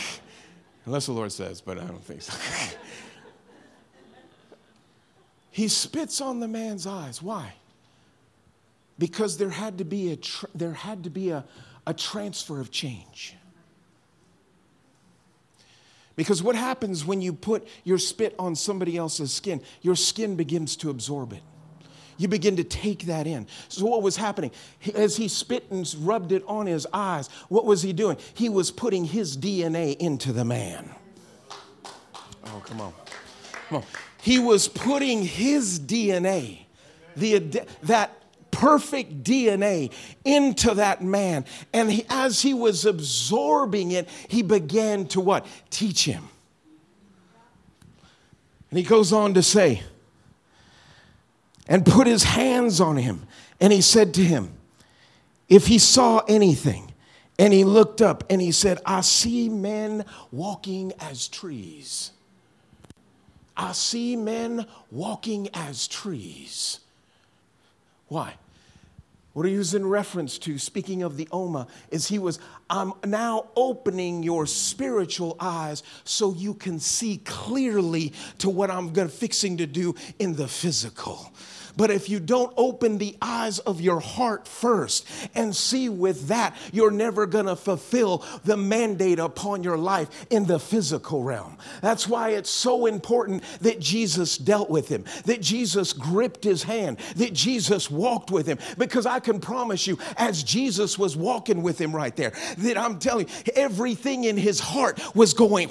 Unless 0.86 1.06
the 1.06 1.12
Lord 1.12 1.30
says, 1.30 1.60
but 1.60 1.78
I 1.78 1.84
don't 1.84 2.02
think 2.02 2.22
so. 2.22 2.32
he 5.50 5.68
spits 5.68 6.22
on 6.22 6.40
the 6.40 6.48
man's 6.48 6.86
eyes. 6.86 7.20
Why? 7.20 7.52
because 9.00 9.38
there 9.38 9.50
had 9.50 9.78
to 9.78 9.84
be 9.84 10.12
a, 10.12 10.16
tr- 10.16 10.44
there 10.54 10.74
had 10.74 11.04
to 11.04 11.10
be 11.10 11.30
a, 11.30 11.42
a 11.86 11.94
transfer 11.94 12.60
of 12.60 12.70
change. 12.70 13.34
Because 16.16 16.42
what 16.42 16.54
happens 16.54 17.02
when 17.06 17.22
you 17.22 17.32
put 17.32 17.66
your 17.82 17.96
spit 17.96 18.34
on 18.38 18.54
somebody 18.54 18.98
else's 18.98 19.32
skin? 19.32 19.62
Your 19.80 19.96
skin 19.96 20.36
begins 20.36 20.76
to 20.76 20.90
absorb 20.90 21.32
it. 21.32 21.42
You 22.20 22.28
begin 22.28 22.56
to 22.56 22.64
take 22.64 23.06
that 23.06 23.26
in. 23.26 23.46
So, 23.68 23.86
what 23.86 24.02
was 24.02 24.14
happening? 24.14 24.50
As 24.94 25.16
he 25.16 25.26
spit 25.26 25.64
and 25.70 25.90
rubbed 26.00 26.32
it 26.32 26.44
on 26.46 26.66
his 26.66 26.86
eyes, 26.92 27.28
what 27.48 27.64
was 27.64 27.80
he 27.80 27.94
doing? 27.94 28.18
He 28.34 28.50
was 28.50 28.70
putting 28.70 29.06
his 29.06 29.38
DNA 29.38 29.96
into 29.96 30.30
the 30.30 30.44
man. 30.44 30.90
Oh, 32.44 32.62
come 32.62 32.82
on. 32.82 32.92
Come 33.68 33.78
on. 33.78 33.84
He 34.20 34.38
was 34.38 34.68
putting 34.68 35.24
his 35.24 35.80
DNA, 35.80 36.66
the, 37.16 37.38
that 37.84 38.22
perfect 38.50 39.22
DNA 39.24 39.90
into 40.22 40.74
that 40.74 41.02
man. 41.02 41.46
And 41.72 41.90
he, 41.90 42.04
as 42.10 42.42
he 42.42 42.52
was 42.52 42.84
absorbing 42.84 43.92
it, 43.92 44.10
he 44.28 44.42
began 44.42 45.06
to 45.06 45.22
what? 45.22 45.46
Teach 45.70 46.04
him. 46.04 46.28
And 48.68 48.78
he 48.78 48.84
goes 48.84 49.10
on 49.10 49.32
to 49.32 49.42
say, 49.42 49.82
and 51.70 51.86
put 51.86 52.06
his 52.06 52.24
hands 52.24 52.80
on 52.80 52.98
him. 52.98 53.26
And 53.60 53.72
he 53.72 53.80
said 53.80 54.12
to 54.14 54.22
him, 54.22 54.52
if 55.48 55.68
he 55.68 55.78
saw 55.78 56.18
anything, 56.28 56.92
and 57.38 57.54
he 57.54 57.64
looked 57.64 58.02
up 58.02 58.24
and 58.28 58.38
he 58.38 58.52
said, 58.52 58.80
I 58.84 59.00
see 59.00 59.48
men 59.48 60.04
walking 60.30 60.92
as 61.00 61.26
trees. 61.26 62.12
I 63.56 63.72
see 63.72 64.14
men 64.14 64.66
walking 64.90 65.48
as 65.54 65.88
trees. 65.88 66.80
Why? 68.08 68.34
What 69.32 69.46
he 69.46 69.56
was 69.56 69.74
in 69.74 69.86
reference 69.86 70.38
to, 70.40 70.58
speaking 70.58 71.02
of 71.02 71.16
the 71.16 71.26
Omma, 71.26 71.66
is 71.90 72.08
he 72.08 72.18
was, 72.18 72.40
I'm 72.68 72.92
now 73.06 73.46
opening 73.56 74.22
your 74.22 74.44
spiritual 74.44 75.36
eyes 75.40 75.82
so 76.04 76.34
you 76.34 76.52
can 76.52 76.78
see 76.78 77.18
clearly 77.24 78.12
to 78.38 78.50
what 78.50 78.70
I'm 78.70 78.92
gonna 78.92 79.08
fixing 79.08 79.56
to 79.58 79.66
do 79.66 79.94
in 80.18 80.34
the 80.34 80.48
physical. 80.48 81.32
But 81.76 81.90
if 81.90 82.08
you 82.08 82.20
don't 82.20 82.52
open 82.56 82.98
the 82.98 83.16
eyes 83.20 83.58
of 83.60 83.80
your 83.80 84.00
heart 84.00 84.46
first 84.46 85.06
and 85.34 85.54
see 85.54 85.88
with 85.88 86.28
that, 86.28 86.56
you're 86.72 86.90
never 86.90 87.26
going 87.26 87.46
to 87.46 87.56
fulfill 87.56 88.24
the 88.44 88.56
mandate 88.56 89.18
upon 89.18 89.62
your 89.62 89.78
life 89.78 90.26
in 90.30 90.46
the 90.46 90.58
physical 90.58 91.22
realm. 91.22 91.56
That's 91.80 92.08
why 92.08 92.30
it's 92.30 92.50
so 92.50 92.86
important 92.86 93.42
that 93.60 93.80
Jesus 93.80 94.38
dealt 94.38 94.70
with 94.70 94.88
him, 94.88 95.04
that 95.24 95.40
Jesus 95.40 95.92
gripped 95.92 96.44
his 96.44 96.62
hand, 96.62 96.98
that 97.16 97.32
Jesus 97.32 97.90
walked 97.90 98.30
with 98.30 98.46
him. 98.46 98.58
Because 98.78 99.06
I 99.06 99.20
can 99.20 99.40
promise 99.40 99.86
you, 99.86 99.98
as 100.16 100.42
Jesus 100.42 100.98
was 100.98 101.16
walking 101.16 101.62
with 101.62 101.80
him 101.80 101.94
right 101.94 102.14
there, 102.14 102.32
that 102.58 102.76
I'm 102.78 102.98
telling 102.98 103.28
you, 103.28 103.52
everything 103.54 104.24
in 104.24 104.36
his 104.36 104.60
heart 104.60 105.00
was 105.14 105.34
going 105.34 105.70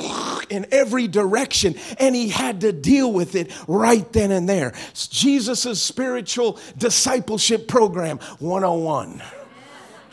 in 0.50 0.65
every 0.72 1.08
direction, 1.08 1.75
and 2.00 2.15
he 2.15 2.29
had 2.29 2.62
to 2.62 2.72
deal 2.72 3.12
with 3.12 3.36
it 3.36 3.51
right 3.68 4.12
then 4.13 4.32
and 4.32 4.48
there. 4.48 4.74
Jesus' 4.94 5.79
spiritual 6.00 6.58
discipleship 6.77 7.68
program 7.68 8.20
101. 8.39 9.22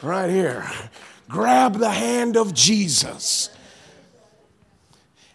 Right 0.02 0.28
here. 0.28 0.68
Grab 1.28 1.74
the 1.74 1.90
hand 1.90 2.36
of 2.36 2.52
Jesus. 2.52 3.50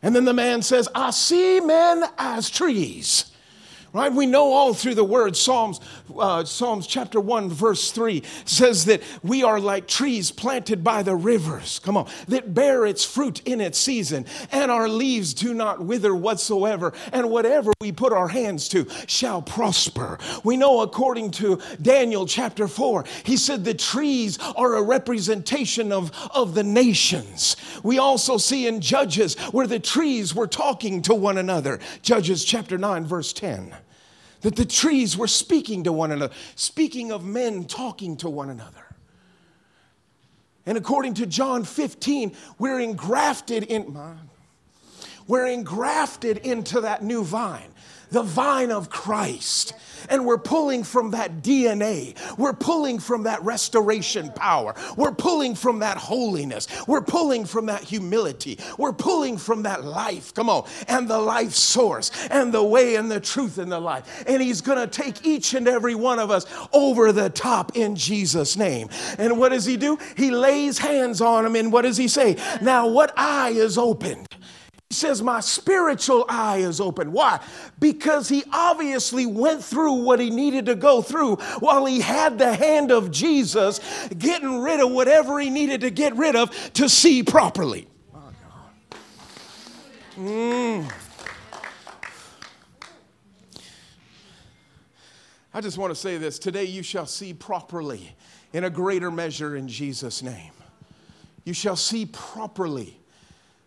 And 0.03 0.13
then 0.13 0.25
the 0.25 0.34
man 0.34 0.62
says, 0.62 0.89
I 0.93 1.12
see 1.12 1.62
men 1.62 2.03
as 2.17 2.50
trees 2.50 3.30
right? 3.93 4.12
We 4.12 4.25
know 4.25 4.51
all 4.51 4.74
through 4.74 4.95
the 4.95 5.03
word, 5.03 5.36
Psalms, 5.36 5.79
uh, 6.17 6.45
Psalms 6.45 6.88
chapter 6.88 7.19
1, 7.19 7.50
verse 7.50 7.91
3 7.91 8.24
says 8.45 8.86
that 8.86 9.01
we 9.21 9.43
are 9.43 9.60
like 9.60 9.88
trees 9.88 10.31
planted 10.31 10.83
by 10.83 11.03
the 11.03 11.15
rivers, 11.15 11.79
come 11.79 11.98
on, 11.98 12.10
that 12.27 12.53
bear 12.53 12.86
its 12.86 13.03
fruit 13.03 13.41
in 13.45 13.60
its 13.60 13.77
season, 13.77 14.25
and 14.51 14.71
our 14.71 14.88
leaves 14.88 15.33
do 15.33 15.53
not 15.53 15.83
wither 15.83 16.15
whatsoever, 16.15 16.93
and 17.12 17.29
whatever 17.29 17.71
we 17.81 17.91
put 17.91 18.13
our 18.13 18.29
hands 18.29 18.69
to 18.69 18.88
shall 19.07 19.41
prosper. 19.41 20.17
We 20.43 20.57
know 20.57 20.81
according 20.81 21.31
to 21.31 21.62
Daniel 21.81 22.25
chapter 22.25 22.67
4, 22.67 23.05
he 23.24 23.36
said 23.36 23.65
the 23.65 23.74
trees 23.74 24.38
are 24.55 24.75
a 24.75 24.81
representation 24.81 25.91
of, 25.91 26.12
of 26.33 26.55
the 26.55 26.63
nations. 26.63 27.57
We 27.83 27.98
also 27.98 28.38
see 28.38 28.67
in 28.67 28.79
Judges 28.79 29.36
where 29.51 29.67
the 29.67 29.79
trees 29.79 30.33
were 30.33 30.48
talking 30.48 31.01
to 31.03 31.13
one 31.13 31.38
another. 31.38 31.79
Judges 32.01 32.45
chapter 32.45 32.77
9, 32.77 33.05
verse 33.05 33.33
10 33.33 33.75
that 34.41 34.55
the 34.55 34.65
trees 34.65 35.17
were 35.17 35.27
speaking 35.27 35.83
to 35.83 35.93
one 35.93 36.12
another, 36.12 36.33
speaking 36.55 37.12
of 37.12 37.24
men 37.24 37.65
talking 37.65 38.17
to 38.17 38.29
one 38.29 38.50
another. 38.50 38.86
And 40.65 40.77
according 40.77 41.15
to 41.15 41.25
John 41.25 41.63
15, 41.63 42.36
we're 42.60 42.79
engrafted 42.79 43.63
in, 43.63 43.98
We're 45.27 45.48
engrafted 45.48 46.38
into 46.39 46.81
that 46.81 47.03
new 47.03 47.24
vine, 47.24 47.74
the 48.12 48.24
vine 48.24 48.72
of 48.72 48.89
Christ. 48.89 49.74
And 50.10 50.25
we're 50.25 50.38
pulling 50.38 50.84
from 50.84 51.12
that 51.12 51.41
DNA. 51.41 52.15
We're 52.38 52.53
pulling 52.53 53.00
from 53.00 53.24
that 53.24 53.41
restoration 53.44 54.32
power. 54.32 54.75
We're 54.98 55.13
pulling 55.13 55.56
from 55.56 55.80
that 55.80 55.98
holiness. 55.98 56.68
We're 56.88 57.01
pulling 57.01 57.46
from 57.46 57.68
that 57.68 57.82
humility. 57.84 58.60
We're 58.77 58.94
pulling 58.94 59.38
from 59.38 59.63
that 59.63 59.84
life. 59.84 60.34
Come 60.34 60.50
on. 60.50 60.68
And 60.88 61.08
the 61.08 61.20
life 61.20 61.53
source 61.53 62.12
and 62.30 62.53
the 62.53 62.63
way 62.63 62.96
and 62.96 63.12
the 63.12 63.20
truth 63.20 63.58
and 63.58 63.72
the 63.72 63.80
life. 63.80 64.24
And 64.27 64.41
He's 64.41 64.62
going 64.62 64.80
to 64.80 64.88
take 64.88 65.25
each 65.25 65.53
and 65.53 65.68
every 65.68 65.96
one 65.96 66.20
of 66.20 66.32
us 66.32 66.46
over 66.74 67.12
the 67.12 67.30
top 67.30 67.77
in 67.77 67.96
Jesus' 67.96 68.58
name. 68.58 68.89
And 69.18 69.38
what 69.38 69.50
does 69.50 69.65
He 69.65 69.77
do? 69.77 69.98
He 70.18 70.32
lays 70.32 70.77
hands 70.77 71.22
on 71.22 71.44
them. 71.44 71.56
And 71.56 71.72
what 71.72 71.84
does 71.84 71.98
He 71.98 72.08
say? 72.08 72.38
Now, 72.62 72.88
what 72.88 73.13
eye 73.15 73.51
is 73.51 73.77
opened? 73.77 74.30
He 74.91 74.95
says, 74.95 75.21
My 75.21 75.39
spiritual 75.39 76.25
eye 76.27 76.57
is 76.57 76.81
open. 76.81 77.13
Why? 77.13 77.39
Because 77.79 78.27
he 78.27 78.43
obviously 78.51 79.25
went 79.25 79.63
through 79.63 80.03
what 80.03 80.19
he 80.19 80.29
needed 80.29 80.65
to 80.65 80.75
go 80.75 81.01
through 81.01 81.38
while 81.60 81.86
he 81.86 82.01
had 82.01 82.38
the 82.38 82.53
hand 82.53 82.91
of 82.91 83.10
Jesus, 83.10 83.79
getting 84.17 84.60
rid 84.60 84.81
of 84.81 84.91
whatever 84.91 85.39
he 85.39 85.50
needed 85.50 85.79
to 85.79 85.91
get 85.91 86.13
rid 86.17 86.36
of 86.36 86.51
to 86.74 86.89
see 86.89 87.24
properly. 87.24 87.88
Mm. 90.17 90.91
I 95.53 95.62
just 95.62 95.77
want 95.77 95.91
to 95.91 95.95
say 95.95 96.17
this 96.17 96.38
today 96.38 96.65
you 96.65 96.83
shall 96.83 97.05
see 97.05 97.33
properly 97.33 98.13
in 98.51 98.65
a 98.65 98.69
greater 98.69 99.10
measure 99.10 99.55
in 99.55 99.69
Jesus' 99.69 100.21
name. 100.21 100.51
You 101.45 101.53
shall 101.53 101.77
see 101.77 102.07
properly 102.07 103.00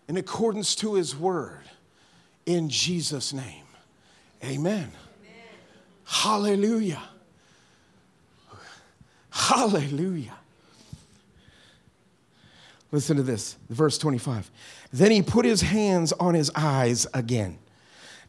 in 0.08 0.16
accordance 0.16 0.75
to 0.76 0.94
his 0.94 1.16
word 1.16 1.62
in 2.46 2.68
Jesus' 2.68 3.32
name. 3.32 3.64
Amen. 4.42 4.90
Amen. 4.90 4.92
Hallelujah. 6.04 7.02
Hallelujah. 9.30 10.37
Listen 12.92 13.16
to 13.16 13.25
this, 13.25 13.56
verse 13.70 13.99
25. 13.99 14.50
Then 14.92 15.11
he 15.11 15.23
put 15.23 15.44
his 15.44 15.62
hands 15.62 16.12
on 16.12 16.34
his 16.34 16.50
eyes 16.54 17.06
again. 17.12 17.58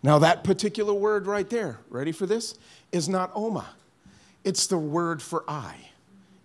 Now, 0.02 0.20
that 0.20 0.44
particular 0.44 0.94
word 0.94 1.28
right 1.28 1.48
there, 1.50 1.80
ready 1.90 2.12
for 2.12 2.26
this, 2.26 2.58
is 2.92 3.08
not 3.08 3.34
omma. 3.36 3.66
It's 4.44 4.68
the 4.68 4.78
word 4.78 5.22
for 5.22 5.44
eye 5.48 5.78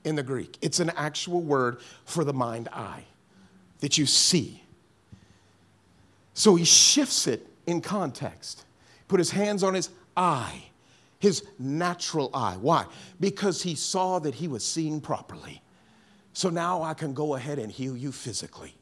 in 0.04 0.16
the 0.16 0.22
Greek. 0.22 0.58
It's 0.60 0.80
an 0.80 0.90
actual 0.96 1.40
word 1.40 1.78
for 2.04 2.24
the 2.24 2.32
mind 2.32 2.68
eye 2.72 3.04
that 3.80 3.96
you 3.96 4.06
see. 4.06 4.62
So 6.40 6.54
he 6.54 6.64
shifts 6.64 7.26
it 7.26 7.46
in 7.66 7.82
context. 7.82 8.64
Put 9.08 9.20
his 9.20 9.30
hands 9.30 9.62
on 9.62 9.74
his 9.74 9.90
eye, 10.16 10.62
his 11.18 11.44
natural 11.58 12.30
eye. 12.32 12.56
Why? 12.58 12.86
Because 13.20 13.60
he 13.62 13.74
saw 13.74 14.18
that 14.20 14.34
he 14.34 14.48
was 14.48 14.64
seeing 14.64 15.02
properly. 15.02 15.60
So 16.32 16.48
now 16.48 16.82
I 16.82 16.94
can 16.94 17.12
go 17.12 17.34
ahead 17.34 17.58
and 17.58 17.70
heal 17.70 17.94
you 17.94 18.10
physically. 18.10 18.74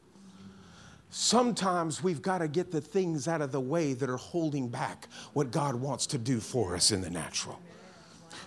Sometimes 1.10 2.00
we've 2.00 2.22
got 2.22 2.38
to 2.38 2.46
get 2.46 2.70
the 2.70 2.80
things 2.80 3.26
out 3.26 3.40
of 3.40 3.50
the 3.50 3.60
way 3.60 3.92
that 3.92 4.08
are 4.08 4.16
holding 4.16 4.68
back 4.68 5.08
what 5.32 5.50
God 5.50 5.74
wants 5.74 6.06
to 6.06 6.18
do 6.18 6.38
for 6.38 6.76
us 6.76 6.92
in 6.92 7.00
the 7.00 7.10
natural. 7.10 7.58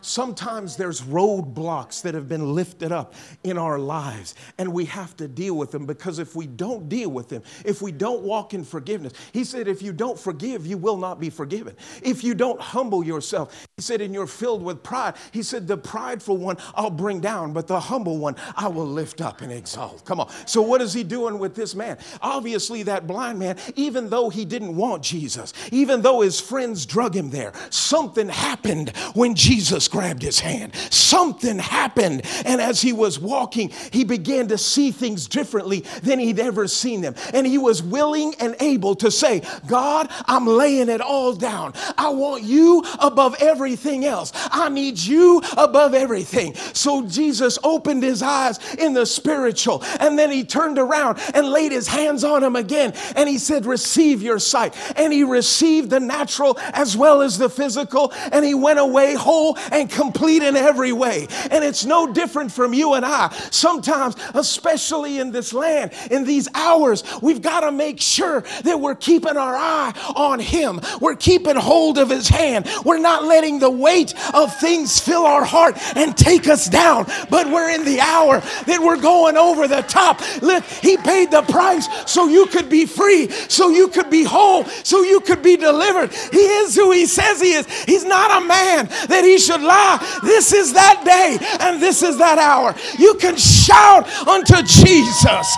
Sometimes 0.02 0.76
there's 0.76 1.02
roadblocks 1.02 2.02
that 2.02 2.14
have 2.14 2.28
been 2.28 2.54
lifted 2.54 2.92
up 2.92 3.14
in 3.44 3.58
our 3.58 3.80
lives, 3.80 4.36
and 4.58 4.74
we 4.74 4.86
have 4.86 5.16
to 5.18 5.28
deal 5.28 5.56
with 5.56 5.72
them 5.72 5.86
because 5.86 6.20
if 6.20 6.36
we 6.36 6.48
don't 6.48 6.90
deal 6.90 7.10
with 7.10 7.30
them, 7.30 7.44
if 7.66 7.82
we 7.82 7.92
don't 7.92 8.22
walk 8.22 8.54
in 8.54 8.64
forgiveness, 8.64 9.14
he 9.32 9.44
said, 9.44 9.68
if 9.68 9.82
you 9.82 9.94
don't 9.94 10.20
forgive, 10.20 10.66
you 10.66 10.78
will 10.78 10.98
not 10.98 11.20
be 11.20 11.30
forgiven. 11.30 11.76
If 12.02 12.24
you 12.24 12.34
don't 12.34 12.60
humble 12.60 13.04
yourself, 13.04 13.68
he 13.78 13.82
said, 13.82 14.02
and 14.02 14.14
you're 14.14 14.28
filled 14.28 14.64
with 14.64 14.84
pride, 14.84 15.16
he 15.32 15.44
said, 15.44 15.68
the 15.68 15.78
prideful 15.78 16.38
one 16.38 16.58
I'll 16.76 16.90
bring 16.90 17.20
down, 17.20 17.54
but 17.54 17.68
the 17.68 17.80
humble 17.80 18.18
one 18.18 18.36
I 18.56 18.68
will 18.68 18.88
lift 18.88 19.22
up 19.22 19.42
and 19.42 19.52
exalt. 19.52 20.04
Come 20.06 20.20
on. 20.20 20.30
So, 20.46 20.62
what 20.62 20.82
is 20.82 20.94
he 20.94 21.04
doing 21.04 21.40
with 21.40 21.56
this 21.56 21.76
man? 21.76 21.98
Obviously, 22.22 22.84
that 22.84 23.08
blind 23.08 23.40
man, 23.40 23.58
even 23.76 24.10
though 24.10 24.30
he 24.30 24.46
didn't 24.46 24.76
want 24.76 25.04
Jesus, 25.04 25.54
even 25.72 26.02
though 26.02 26.22
his 26.22 26.40
friends 26.40 26.86
drug 26.86 27.16
him 27.16 27.30
there, 27.30 27.54
something 27.70 28.30
happened 28.30 28.96
when 29.14 29.36
Jesus 29.36 29.88
grabbed 29.92 30.24
his 30.24 30.40
hand. 30.40 30.74
Something 30.90 31.60
happened. 31.60 32.22
And 32.46 32.60
as 32.62 32.82
he 32.82 32.94
was 32.94 33.20
walking, 33.20 33.72
he 33.92 34.04
began 34.04 34.48
to 34.48 34.58
see 34.58 34.92
things 34.92 35.28
differently 35.28 35.82
than 36.02 36.18
he'd 36.18 36.40
ever 36.40 36.68
seen 36.68 37.02
them. 37.02 37.16
And 37.34 37.46
he 37.46 37.58
was 37.58 37.84
willing 37.84 38.34
and 38.40 38.56
able 38.60 38.96
to 38.96 39.12
say, 39.12 39.44
God, 39.68 40.08
I'm 40.26 40.48
laying 40.48 40.90
it 40.90 41.02
all 41.02 41.34
down. 41.34 41.74
I 41.98 42.10
want 42.10 42.44
you 42.44 42.84
above 43.00 43.36
everything 43.40 44.06
else. 44.06 44.32
I 44.36 44.70
need 44.70 44.98
you 44.98 45.42
above 45.58 45.94
everything. 45.94 46.56
So 46.74 47.06
Jesus 47.06 47.60
opened 47.64 48.04
his 48.04 48.24
eyes 48.24 48.60
in 48.76 48.94
the 48.94 49.06
spiritual. 49.06 49.84
And 50.00 50.18
then 50.18 50.32
he 50.32 50.44
turned 50.44 50.80
around 50.80 51.20
and 51.34 51.50
laid 51.50 51.72
his 51.72 51.88
hands 51.88 52.24
on 52.24 52.44
him 52.44 52.56
again. 52.56 52.94
And 53.16 53.28
he 53.28 53.38
said, 53.38 53.66
Receive 53.66 54.22
your 54.22 54.40
sight. 54.40 54.76
And 54.98 55.12
he 55.12 55.24
received 55.24 55.90
the 55.90 56.00
natural 56.00 56.58
as 56.74 56.96
well 56.96 57.22
as 57.22 57.38
the 57.38 57.50
physical. 57.50 58.14
And 58.32 58.46
he 58.46 58.54
went 58.54 58.80
away 58.80 59.16
whole 59.16 59.58
and 59.72 59.81
and 59.82 59.90
complete 59.90 60.44
in 60.44 60.56
every 60.56 60.94
way. 60.94 61.28
And 61.50 61.64
it's 61.64 61.86
no 61.86 62.14
different 62.14 62.52
from 62.52 62.74
you 62.74 62.94
and 62.94 63.04
I. 63.04 63.30
Sometimes, 63.50 64.16
especially 64.34 65.20
in 65.20 65.32
this 65.32 65.54
land, 65.54 65.92
in 66.12 66.24
these 66.24 66.48
hours, 66.54 67.04
we've 67.22 67.42
got 67.42 67.62
to 67.62 67.72
make 67.72 68.00
sure 68.00 68.42
that 68.64 68.80
we're 68.80 68.96
keeping 68.96 69.38
our 69.38 69.56
eye 69.56 69.94
on 70.16 70.40
Him. 70.40 70.80
We're 71.02 71.16
keeping 71.16 71.56
hold 71.56 71.98
of 71.98 72.10
His 72.10 72.30
hand. 72.30 72.70
We're 72.86 73.00
not 73.00 73.24
letting 73.24 73.60
the 73.60 73.72
weight 73.72 74.14
of 74.34 74.56
things 74.58 75.00
fill 75.00 75.26
our 75.26 75.44
heart 75.44 75.78
and 75.98 76.16
take 76.16 76.48
us 76.48 76.70
down, 76.70 77.06
but 77.30 77.48
we're 77.48 77.72
in 77.72 77.84
the 77.84 78.00
hour 78.00 78.40
that 78.40 78.80
we're 78.80 79.02
going 79.02 79.36
over 79.36 79.68
the 79.68 79.82
top. 79.82 80.22
Look, 80.42 80.64
He 80.64 80.98
paid 80.98 81.32
the 81.32 81.42
price 81.42 81.88
so 82.10 82.28
you 82.28 82.46
could 82.46 82.70
be 82.70 82.86
free, 82.86 83.30
so 83.30 83.70
you 83.70 83.88
could 83.88 84.12
be 84.12 84.24
whole, 84.24 84.66
so 84.84 85.02
you 85.02 85.22
could 85.22 85.42
be 85.42 85.58
delivered. 85.58 86.14
He 86.14 86.38
is 86.38 86.76
who 86.76 86.92
He 86.92 87.08
says 87.08 87.42
He 87.42 87.54
is. 87.54 87.84
He's 87.84 88.06
not 88.06 88.44
a 88.44 88.46
man 88.46 88.86
that 89.08 89.24
He 89.24 89.40
should 89.40 89.62
lie. 89.72 90.20
This 90.24 90.54
is 90.54 90.74
that 90.74 91.04
day 91.06 91.38
and 91.62 91.82
this 91.82 92.04
is 92.04 92.18
that 92.18 92.38
hour. 92.38 92.76
You 92.98 93.16
can 93.16 93.38
shout 93.38 94.08
unto 94.28 94.62
Jesus. 94.64 95.56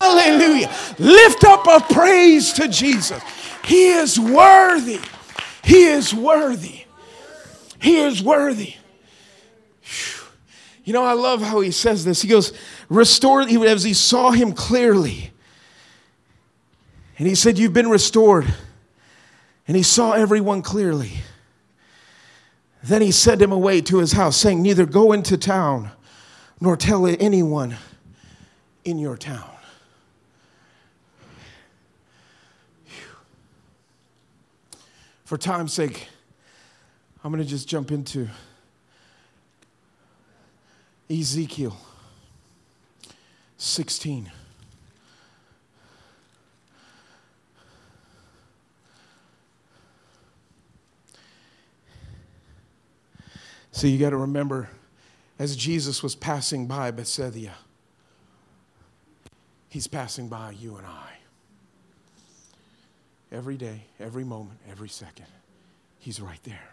Hallelujah. 0.00 0.72
Lift 0.98 1.44
up 1.44 1.66
a 1.66 1.92
praise 1.92 2.52
to 2.54 2.68
Jesus. 2.68 3.22
He 3.64 3.88
is 3.88 4.18
worthy. 4.18 5.00
He 5.64 5.84
is 5.84 6.14
worthy. 6.14 6.84
He 7.80 7.98
is 7.98 8.22
worthy. 8.22 8.74
You 10.84 10.92
know, 10.92 11.04
I 11.04 11.14
love 11.14 11.42
how 11.42 11.60
he 11.60 11.72
says 11.72 12.04
this. 12.04 12.22
He 12.22 12.28
goes, 12.28 12.52
restored, 12.88 13.50
as 13.50 13.82
he 13.82 13.92
saw 13.92 14.30
him 14.30 14.52
clearly. 14.52 15.32
And 17.18 17.26
he 17.26 17.34
said, 17.34 17.58
You've 17.58 17.72
been 17.72 17.90
restored. 17.90 18.46
And 19.66 19.76
he 19.76 19.82
saw 19.82 20.12
everyone 20.12 20.62
clearly. 20.62 21.12
Then 22.86 23.02
he 23.02 23.10
sent 23.10 23.42
him 23.42 23.50
away 23.50 23.80
to 23.80 23.98
his 23.98 24.12
house, 24.12 24.36
saying, 24.36 24.62
Neither 24.62 24.86
go 24.86 25.12
into 25.12 25.36
town 25.36 25.90
nor 26.60 26.76
tell 26.76 27.04
anyone 27.04 27.76
in 28.84 29.00
your 29.00 29.16
town. 29.16 29.50
For 35.24 35.36
time's 35.36 35.72
sake, 35.72 36.06
I'm 37.24 37.32
going 37.32 37.42
to 37.42 37.50
just 37.50 37.66
jump 37.66 37.90
into 37.90 38.28
Ezekiel 41.10 41.76
16. 43.56 44.30
So 53.76 53.86
you 53.86 53.98
got 53.98 54.10
to 54.10 54.16
remember, 54.16 54.70
as 55.38 55.54
Jesus 55.54 56.02
was 56.02 56.14
passing 56.14 56.66
by 56.66 56.90
Bethsaida, 56.90 57.52
he's 59.68 59.86
passing 59.86 60.28
by 60.28 60.52
you 60.52 60.76
and 60.76 60.86
I. 60.86 61.10
Every 63.30 63.58
day, 63.58 63.82
every 64.00 64.24
moment, 64.24 64.60
every 64.70 64.88
second, 64.88 65.26
he's 65.98 66.22
right 66.22 66.42
there. 66.44 66.70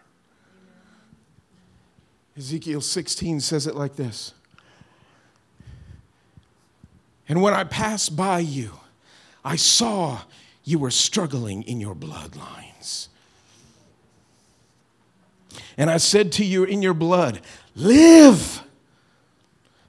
Ezekiel 2.38 2.80
16 2.80 3.40
says 3.40 3.66
it 3.66 3.74
like 3.74 3.96
this 3.96 4.32
And 7.28 7.42
when 7.42 7.52
I 7.52 7.64
passed 7.64 8.16
by 8.16 8.38
you, 8.38 8.70
I 9.44 9.56
saw 9.56 10.22
you 10.64 10.78
were 10.78 10.90
struggling 10.90 11.64
in 11.64 11.80
your 11.80 11.94
bloodlines. 11.94 13.08
And 15.76 15.90
I 15.90 15.98
said 15.98 16.32
to 16.32 16.44
you 16.44 16.64
in 16.64 16.82
your 16.82 16.94
blood, 16.94 17.40
Live. 17.74 18.62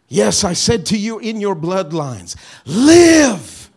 Yes, 0.08 0.44
I 0.44 0.54
said 0.54 0.86
to 0.88 0.98
you 0.98 1.20
in 1.20 1.42
your 1.42 1.56
bloodlines, 1.56 2.36
Live. 2.66 3.70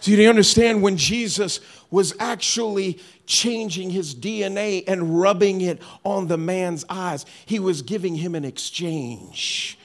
So 0.00 0.10
you 0.10 0.28
understand 0.28 0.82
when 0.82 0.96
Jesus 0.96 1.60
was 1.90 2.14
actually 2.18 2.98
changing 3.26 3.90
his 3.90 4.14
DNA 4.14 4.82
and 4.88 5.20
rubbing 5.20 5.60
it 5.60 5.80
on 6.04 6.26
the 6.26 6.36
man's 6.36 6.84
eyes. 6.88 7.24
He 7.46 7.60
was 7.60 7.82
giving 7.82 8.16
him 8.16 8.34
an 8.34 8.44
exchange. 8.44 9.78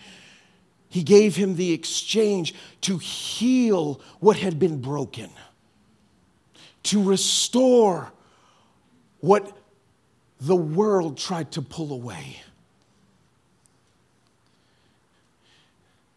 He 0.90 1.04
gave 1.04 1.36
him 1.36 1.56
the 1.56 1.74
exchange 1.74 2.56
to 2.82 2.98
heal 2.98 4.02
what 4.20 4.38
had 4.38 4.58
been 4.58 4.82
broken, 4.82 5.30
to 6.84 7.04
restore 7.04 8.12
what 9.20 9.56
the 10.40 10.56
world 10.56 11.18
tried 11.18 11.52
to 11.54 11.62
pull 11.62 11.94
away. 11.94 12.42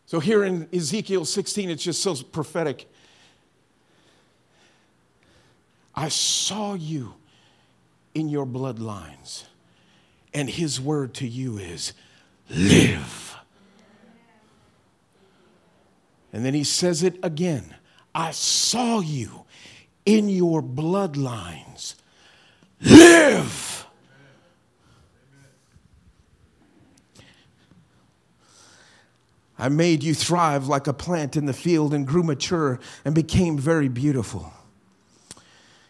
So, 0.06 0.18
here 0.18 0.42
in 0.42 0.68
Ezekiel 0.72 1.24
16, 1.24 1.70
it's 1.70 1.84
just 1.84 2.02
so 2.02 2.16
prophetic. 2.16 2.90
I 5.94 6.08
saw 6.08 6.74
you 6.74 7.14
in 8.14 8.28
your 8.28 8.46
bloodlines, 8.46 9.44
and 10.34 10.50
his 10.50 10.80
word 10.80 11.14
to 11.14 11.28
you 11.28 11.58
is 11.58 11.92
live. 12.48 13.36
And 16.32 16.44
then 16.44 16.54
he 16.54 16.64
says 16.64 17.02
it 17.02 17.18
again 17.22 17.74
I 18.14 18.32
saw 18.32 19.00
you 19.00 19.44
in 20.04 20.28
your 20.28 20.62
bloodlines. 20.62 21.94
Live. 22.80 23.79
I 29.60 29.68
made 29.68 30.02
you 30.02 30.14
thrive 30.14 30.68
like 30.68 30.86
a 30.86 30.94
plant 30.94 31.36
in 31.36 31.44
the 31.44 31.52
field 31.52 31.92
and 31.92 32.06
grew 32.06 32.22
mature 32.22 32.80
and 33.04 33.14
became 33.14 33.58
very 33.58 33.88
beautiful. 33.88 34.52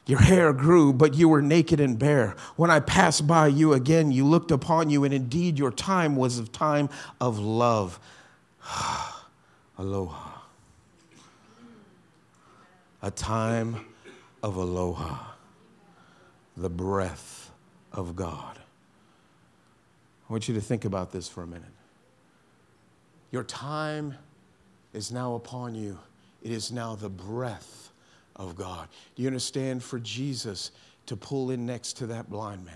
Your 0.06 0.18
hair 0.18 0.52
grew, 0.52 0.92
but 0.92 1.14
you 1.14 1.28
were 1.28 1.40
naked 1.40 1.78
and 1.78 1.96
bare. 1.96 2.35
When 2.56 2.68
I 2.68 2.80
passed 2.80 3.28
by 3.28 3.46
you 3.46 3.72
again, 3.72 4.11
you 4.11 4.26
looked 4.26 4.50
upon 4.50 4.90
you, 4.90 5.04
and 5.04 5.14
indeed 5.14 5.56
your 5.56 5.70
time 5.70 6.16
was 6.16 6.40
a 6.40 6.46
time 6.46 6.88
of 7.20 7.38
love. 7.38 8.00
aloha. 9.78 10.40
A 13.02 13.11
time 13.12 13.87
of 14.42 14.56
aloha. 14.56 15.16
The 16.56 16.70
breath 16.70 17.52
of 17.92 18.16
God. 18.16 18.59
I 20.28 20.33
want 20.33 20.48
you 20.48 20.54
to 20.54 20.61
think 20.61 20.85
about 20.85 21.12
this 21.12 21.28
for 21.28 21.44
a 21.44 21.46
minute. 21.46 21.70
Your 23.31 23.45
time 23.45 24.14
is 24.93 25.12
now 25.12 25.35
upon 25.35 25.75
you, 25.75 25.99
it 26.43 26.51
is 26.51 26.73
now 26.73 26.97
the 26.97 27.09
breath 27.09 27.93
of 28.37 28.57
God. 28.57 28.88
Do 29.14 29.23
you 29.23 29.29
understand? 29.29 29.83
For 29.83 29.99
Jesus 29.99 30.73
to 31.07 31.16
pull 31.16 31.51
in 31.51 31.66
next 31.66 31.95
to 31.99 32.07
that 32.07 32.31
blind 32.31 32.64
man, 32.64 32.75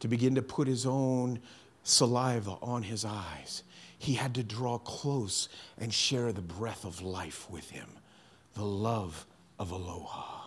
to 0.00 0.08
begin 0.08 0.34
to 0.34 0.42
put 0.42 0.66
his 0.66 0.86
own 0.86 1.38
saliva 1.84 2.56
on 2.62 2.82
his 2.82 3.04
eyes, 3.04 3.62
he 3.98 4.14
had 4.14 4.34
to 4.34 4.42
draw 4.42 4.78
close 4.78 5.48
and 5.78 5.92
share 5.92 6.32
the 6.32 6.42
breath 6.42 6.84
of 6.84 7.02
life 7.02 7.48
with 7.50 7.70
him, 7.70 7.88
the 8.54 8.64
love 8.64 9.26
of 9.58 9.70
aloha. 9.70 10.41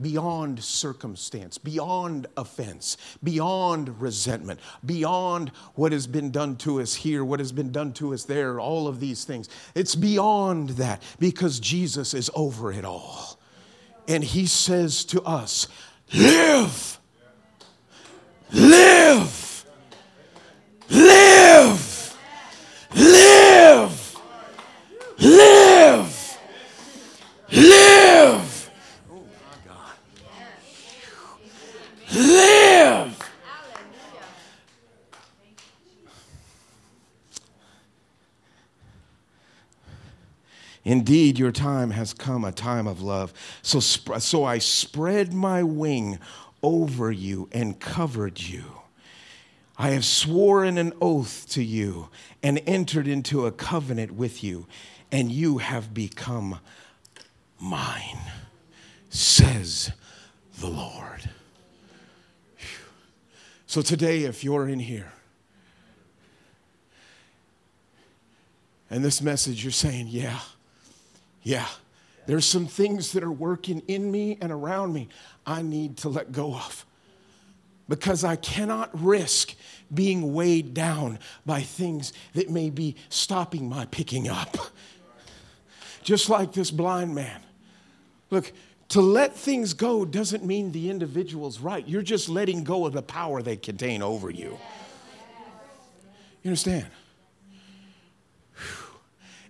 Beyond 0.00 0.62
circumstance, 0.62 1.58
beyond 1.58 2.26
offense, 2.36 2.96
beyond 3.22 4.00
resentment, 4.00 4.60
beyond 4.84 5.50
what 5.74 5.92
has 5.92 6.06
been 6.06 6.30
done 6.30 6.56
to 6.56 6.80
us 6.80 6.94
here, 6.94 7.24
what 7.24 7.40
has 7.40 7.52
been 7.52 7.72
done 7.72 7.92
to 7.94 8.14
us 8.14 8.24
there, 8.24 8.60
all 8.60 8.88
of 8.88 9.00
these 9.00 9.24
things. 9.24 9.48
It's 9.74 9.94
beyond 9.94 10.70
that 10.70 11.02
because 11.18 11.60
Jesus 11.60 12.14
is 12.14 12.30
over 12.34 12.72
it 12.72 12.84
all. 12.84 13.38
And 14.08 14.24
he 14.24 14.46
says 14.46 15.04
to 15.06 15.22
us, 15.22 15.68
Live! 16.12 16.98
Live! 18.52 19.49
Indeed, 41.10 41.40
your 41.40 41.50
time 41.50 41.90
has 41.90 42.14
come, 42.14 42.44
a 42.44 42.52
time 42.52 42.86
of 42.86 43.02
love. 43.02 43.32
So, 43.62 43.80
so 43.80 44.44
I 44.44 44.58
spread 44.58 45.34
my 45.34 45.60
wing 45.60 46.20
over 46.62 47.10
you 47.10 47.48
and 47.50 47.80
covered 47.80 48.40
you. 48.40 48.62
I 49.76 49.90
have 49.90 50.04
sworn 50.04 50.78
an 50.78 50.92
oath 51.00 51.48
to 51.50 51.64
you 51.64 52.10
and 52.44 52.62
entered 52.64 53.08
into 53.08 53.44
a 53.44 53.50
covenant 53.50 54.12
with 54.12 54.44
you, 54.44 54.68
and 55.10 55.32
you 55.32 55.58
have 55.58 55.92
become 55.92 56.60
mine, 57.58 58.20
says 59.08 59.90
the 60.60 60.68
Lord. 60.68 61.28
So 63.66 63.82
today, 63.82 64.22
if 64.22 64.44
you're 64.44 64.68
in 64.68 64.78
here 64.78 65.12
and 68.88 69.04
this 69.04 69.20
message, 69.20 69.64
you're 69.64 69.72
saying, 69.72 70.06
Yeah, 70.06 70.38
yeah, 71.42 71.66
there's 72.26 72.44
some 72.44 72.66
things 72.66 73.12
that 73.12 73.24
are 73.24 73.32
working 73.32 73.82
in 73.88 74.10
me 74.10 74.38
and 74.40 74.52
around 74.52 74.92
me 74.92 75.08
I 75.46 75.62
need 75.62 75.96
to 75.98 76.08
let 76.08 76.32
go 76.32 76.54
of 76.54 76.86
because 77.88 78.22
I 78.22 78.36
cannot 78.36 78.90
risk 79.02 79.54
being 79.92 80.32
weighed 80.32 80.74
down 80.74 81.18
by 81.44 81.60
things 81.62 82.12
that 82.34 82.48
may 82.48 82.70
be 82.70 82.94
stopping 83.08 83.68
my 83.68 83.86
picking 83.86 84.28
up. 84.28 84.56
Just 86.04 86.30
like 86.30 86.52
this 86.52 86.70
blind 86.70 87.14
man. 87.14 87.40
Look, 88.30 88.52
to 88.90 89.00
let 89.00 89.36
things 89.36 89.74
go 89.74 90.04
doesn't 90.04 90.44
mean 90.44 90.70
the 90.72 90.88
individual's 90.88 91.58
right. 91.58 91.86
You're 91.86 92.02
just 92.02 92.28
letting 92.28 92.62
go 92.62 92.86
of 92.86 92.92
the 92.92 93.02
power 93.02 93.42
they 93.42 93.56
contain 93.56 94.02
over 94.02 94.30
you. 94.30 94.58
You 96.42 96.50
understand? 96.50 96.86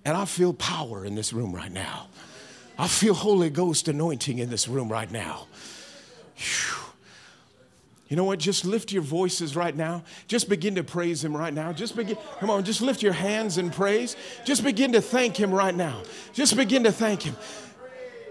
And 0.04 0.16
I 0.16 0.24
feel 0.24 0.52
power 0.52 1.04
in 1.04 1.14
this 1.14 1.32
room 1.32 1.54
right 1.54 1.70
now. 1.70 2.08
I 2.78 2.88
feel 2.88 3.12
Holy 3.12 3.50
Ghost 3.50 3.88
anointing 3.88 4.38
in 4.38 4.48
this 4.48 4.66
room 4.66 4.90
right 4.90 5.10
now. 5.10 5.46
You 8.08 8.16
know 8.16 8.24
what? 8.24 8.40
Just 8.40 8.64
lift 8.64 8.90
your 8.90 9.02
voices 9.02 9.54
right 9.54 9.74
now. 9.76 10.02
Just 10.26 10.48
begin 10.48 10.74
to 10.74 10.82
praise 10.82 11.22
Him 11.22 11.36
right 11.36 11.54
now. 11.54 11.72
Just 11.72 11.94
begin, 11.94 12.16
come 12.40 12.50
on, 12.50 12.64
just 12.64 12.80
lift 12.80 13.02
your 13.02 13.12
hands 13.12 13.56
and 13.56 13.72
praise. 13.72 14.16
Just 14.44 14.64
begin 14.64 14.92
to 14.92 15.00
thank 15.00 15.36
Him 15.36 15.52
right 15.52 15.74
now. 15.74 16.02
Just 16.32 16.56
begin 16.56 16.82
to 16.84 16.92
thank 16.92 17.22
Him. 17.22 17.36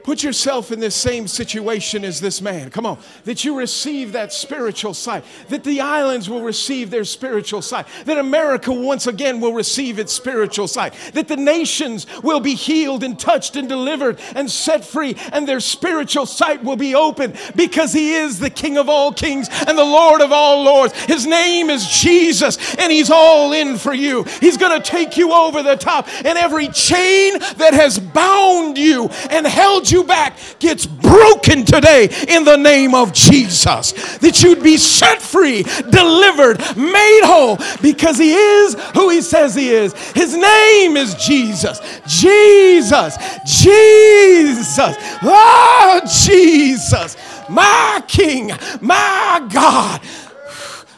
Put 0.04 0.24
yourself 0.24 0.72
in 0.72 0.80
this 0.80 0.96
same 0.96 1.28
situation 1.28 2.04
as 2.04 2.20
this 2.20 2.42
man. 2.42 2.70
Come 2.70 2.86
on. 2.86 2.98
That 3.26 3.44
you 3.44 3.58
receive 3.58 4.14
that 4.14 4.32
spiritual 4.34 4.94
sight. 4.94 5.24
That 5.50 5.64
the 5.64 5.82
islands 5.82 6.30
will 6.30 6.42
receive 6.42 6.90
their 6.90 7.04
spiritual 7.04 7.62
sight. 7.62 7.86
That 8.06 8.18
America 8.18 8.72
once 8.72 9.08
again 9.08 9.40
will 9.40 9.54
receive 9.54 10.00
its 10.00 10.14
spiritual 10.14 10.68
sight. 10.68 10.94
That 11.14 11.28
the 11.28 11.38
nations 11.38 12.08
will 12.24 12.40
be 12.40 12.56
healed 12.56 13.04
and 13.04 13.20
touched 13.20 13.56
and 13.56 13.68
delivered 13.68 14.20
and 14.36 14.50
set 14.50 14.86
free. 14.86 15.16
And 15.32 15.48
their 15.48 15.60
spiritual 15.60 16.26
sight 16.26 16.64
will 16.64 16.76
be 16.78 16.96
open 16.96 17.34
because 17.56 17.94
He 17.94 18.14
is 18.14 18.40
the 18.40 18.50
King 18.50 18.78
of 18.78 18.90
all 18.90 19.12
kings 19.12 19.48
and 19.68 19.78
the 19.78 19.84
Lord 19.84 20.22
of 20.22 20.32
all 20.32 20.64
lords. 20.64 20.94
His 21.04 21.26
name 21.26 21.70
is 21.70 21.88
Jesus 21.88 22.58
and 22.76 22.92
He's 22.92 23.12
all 23.12 23.54
in 23.54 23.78
for 23.78 23.94
you. 23.94 24.24
He's 24.40 24.58
going 24.58 24.82
to 24.82 24.90
take 24.90 25.18
you 25.18 25.34
over 25.34 25.62
the 25.62 25.76
top. 25.76 26.08
And 26.26 26.38
every 26.38 26.68
chain 26.70 27.40
that 27.58 27.74
has 27.74 28.00
bound 28.00 28.78
you 28.78 29.10
and 29.30 29.46
held 29.46 29.90
you 29.90 29.99
you 30.00 30.06
back 30.06 30.38
gets 30.60 30.86
broken 30.86 31.66
today 31.66 32.10
in 32.28 32.44
the 32.44 32.56
name 32.56 32.96
of 32.96 33.14
Jesus. 33.14 33.92
That 34.20 34.42
you'd 34.42 34.64
be 34.64 34.78
set 34.78 35.22
free, 35.22 35.64
delivered, 35.64 36.60
made 36.78 37.22
whole 37.24 37.58
because 37.82 38.18
He 38.18 38.34
is 38.34 38.76
who 38.94 39.10
He 39.10 39.22
says 39.22 39.56
He 39.56 39.70
is. 39.70 39.94
His 40.12 40.36
name 40.36 40.98
is 40.98 41.16
Jesus. 41.16 41.80
Jesus. 42.08 43.18
Jesus. 43.46 44.96
Oh, 45.24 46.02
Jesus. 46.26 47.18
My 47.50 48.04
King, 48.08 48.52
my 48.82 49.48
God, 49.52 50.02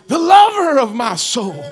the 0.07 0.19
lover 0.19 0.79
of 0.79 0.93
my 0.93 1.15
soul. 1.15 1.63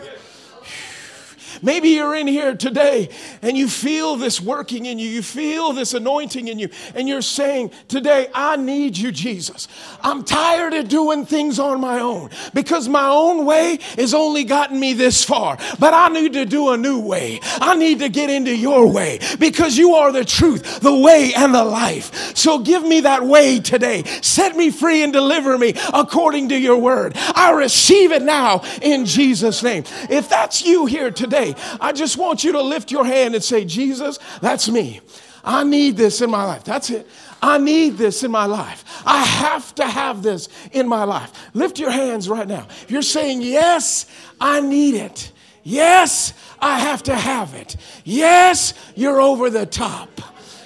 Maybe 1.61 1.89
you're 1.89 2.15
in 2.15 2.27
here 2.27 2.55
today 2.55 3.09
and 3.41 3.57
you 3.57 3.67
feel 3.67 4.15
this 4.15 4.41
working 4.41 4.85
in 4.85 4.99
you. 4.99 5.09
You 5.09 5.21
feel 5.21 5.73
this 5.73 5.93
anointing 5.93 6.47
in 6.47 6.59
you. 6.59 6.69
And 6.95 7.07
you're 7.07 7.21
saying, 7.21 7.71
Today, 7.87 8.29
I 8.33 8.55
need 8.55 8.97
you, 8.97 9.11
Jesus. 9.11 9.67
I'm 10.01 10.23
tired 10.23 10.73
of 10.73 10.89
doing 10.89 11.25
things 11.25 11.59
on 11.59 11.81
my 11.81 11.99
own 11.99 12.29
because 12.53 12.87
my 12.87 13.07
own 13.07 13.45
way 13.45 13.79
has 13.97 14.13
only 14.13 14.43
gotten 14.43 14.79
me 14.79 14.93
this 14.93 15.23
far. 15.23 15.57
But 15.79 15.93
I 15.93 16.09
need 16.09 16.33
to 16.33 16.45
do 16.45 16.69
a 16.69 16.77
new 16.77 16.99
way. 16.99 17.39
I 17.43 17.75
need 17.75 17.99
to 17.99 18.09
get 18.09 18.29
into 18.29 18.55
your 18.55 18.91
way 18.91 19.19
because 19.39 19.77
you 19.77 19.95
are 19.95 20.11
the 20.11 20.25
truth, 20.25 20.79
the 20.81 20.95
way, 20.95 21.33
and 21.35 21.53
the 21.53 21.63
life. 21.63 22.35
So 22.35 22.59
give 22.59 22.83
me 22.83 23.01
that 23.01 23.23
way 23.25 23.59
today. 23.59 24.03
Set 24.21 24.55
me 24.55 24.71
free 24.71 25.03
and 25.03 25.11
deliver 25.13 25.57
me 25.57 25.73
according 25.93 26.49
to 26.49 26.57
your 26.57 26.77
word. 26.77 27.13
I 27.15 27.51
receive 27.51 28.11
it 28.11 28.21
now 28.21 28.61
in 28.81 29.05
Jesus' 29.05 29.63
name. 29.63 29.83
If 30.09 30.29
that's 30.29 30.65
you 30.65 30.85
here 30.85 31.11
today, 31.11 31.48
I 31.79 31.91
just 31.91 32.17
want 32.17 32.43
you 32.43 32.53
to 32.53 32.61
lift 32.61 32.91
your 32.91 33.05
hand 33.05 33.35
and 33.35 33.43
say, 33.43 33.65
Jesus, 33.65 34.19
that's 34.41 34.69
me. 34.69 35.01
I 35.43 35.63
need 35.63 35.97
this 35.97 36.21
in 36.21 36.29
my 36.29 36.43
life. 36.43 36.63
That's 36.63 36.89
it. 36.89 37.07
I 37.41 37.57
need 37.57 37.97
this 37.97 38.23
in 38.23 38.31
my 38.31 38.45
life. 38.45 38.83
I 39.05 39.23
have 39.23 39.73
to 39.75 39.85
have 39.85 40.21
this 40.21 40.49
in 40.71 40.87
my 40.87 41.05
life. 41.05 41.31
Lift 41.53 41.79
your 41.79 41.91
hands 41.91 42.27
right 42.27 42.47
now. 42.47 42.67
You're 42.87 43.01
saying, 43.01 43.41
Yes, 43.41 44.05
I 44.41 44.59
need 44.59 44.95
it. 44.95 45.31
Yes, 45.63 46.33
I 46.59 46.79
have 46.79 47.03
to 47.03 47.15
have 47.15 47.53
it. 47.53 47.77
Yes, 48.03 48.73
you're 48.95 49.21
over 49.21 49.49
the 49.49 49.65
top. 49.65 50.09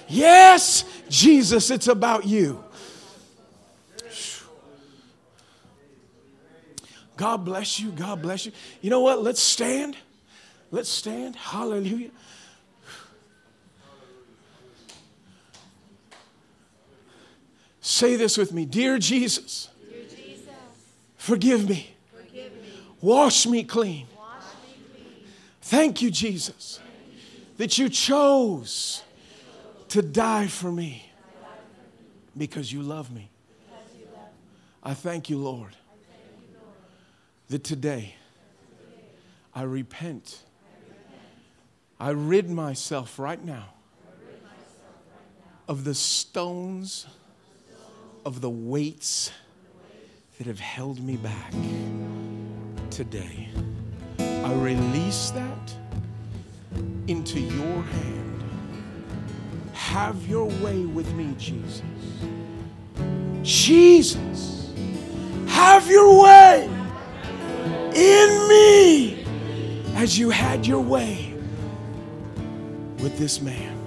Yes, 0.08 0.86
Jesus, 1.10 1.69
it's 1.69 1.88
about 1.88 2.26
you. 2.26 2.63
God 7.15 7.46
bless 7.46 7.80
you. 7.80 7.91
God 7.91 8.22
bless 8.22 8.46
you. 8.46 8.52
You 8.82 8.89
know 8.89 9.02
what? 9.02 9.22
Let's 9.22 9.41
stand. 9.41 9.96
Let's 10.74 10.90
stand. 10.90 11.36
Hallelujah. 11.36 12.10
Say 17.80 18.16
this 18.16 18.40
with 18.40 18.52
me 18.52 18.66
Dear 18.66 18.98
Jesus, 18.98 19.70
Dear 19.88 20.02
Jesus 20.06 20.50
forgive, 21.16 21.70
me. 21.70 21.94
forgive 22.12 22.54
me. 22.54 22.70
Wash 23.02 23.46
me 23.46 23.64
clean. 23.64 24.08
Wash 24.18 24.46
me 24.68 24.84
clean. 24.96 25.28
Thank 25.62 26.02
you, 26.02 26.10
Jesus, 26.10 26.80
that 27.58 27.78
you 27.78 27.88
chose 27.88 29.04
to 29.90 30.02
die 30.02 30.48
for 30.48 30.72
me 30.72 31.08
because 32.36 32.74
you 32.74 32.82
love 32.82 33.14
me. 33.14 33.30
I 34.82 34.96
thank 34.96 35.30
you, 35.30 35.38
Lord, 35.38 35.76
that 37.50 37.64
today 37.64 38.16
I 39.54 39.62
repent. 39.62 40.40
I 42.04 42.10
rid 42.10 42.50
myself 42.50 43.18
right 43.18 43.42
now 43.42 43.63
of 45.70 45.86
the 45.86 45.96
stones 45.96 47.08
of 48.26 48.42
the 48.42 48.50
weights 48.50 49.32
that 50.38 50.48
have 50.48 50.60
held 50.60 51.02
me 51.02 51.16
back 51.16 51.54
today. 52.89 53.48
I 54.20 54.54
release 54.56 55.30
that 55.30 55.76
into 57.08 57.39
your 57.39 57.84
hand. 57.84 58.44
Have 59.72 60.28
your 60.28 60.50
way 60.62 60.84
with 60.84 61.10
me, 61.13 61.34
Jesus. 61.38 61.84
Jesus, 63.44 64.74
have 65.48 65.88
your 65.88 66.22
way 66.22 66.66
in 67.96 68.48
me 68.50 69.26
as 69.96 70.20
you 70.20 70.32
had 70.32 70.68
your 70.68 70.82
way 70.82 71.33
with 73.04 73.18
this 73.18 73.42
man. 73.42 73.78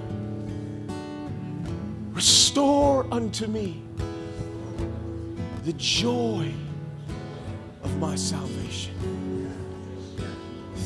Restore 2.13 3.07
unto 3.11 3.47
me 3.47 3.83
the 5.65 5.73
joy 5.73 6.53
of 7.83 7.99
my 7.99 8.15
salvation. 8.15 8.93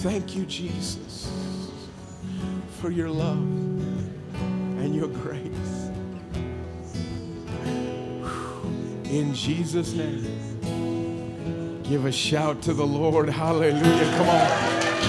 Thank 0.03 0.37
you, 0.37 0.47
Jesus, 0.47 1.29
for 2.81 2.91
your 2.91 3.11
love 3.11 3.37
and 3.37 4.95
your 4.95 5.09
grace. 5.09 5.91
In 9.11 9.35
Jesus' 9.35 9.93
name, 9.93 11.83
give 11.83 12.07
a 12.07 12.13
shout 12.13 12.63
to 12.63 12.75
the 12.75 12.87
Lord. 12.87 13.29
Hallelujah. 13.29 14.17
Come 14.17 14.29
on. 14.29 14.80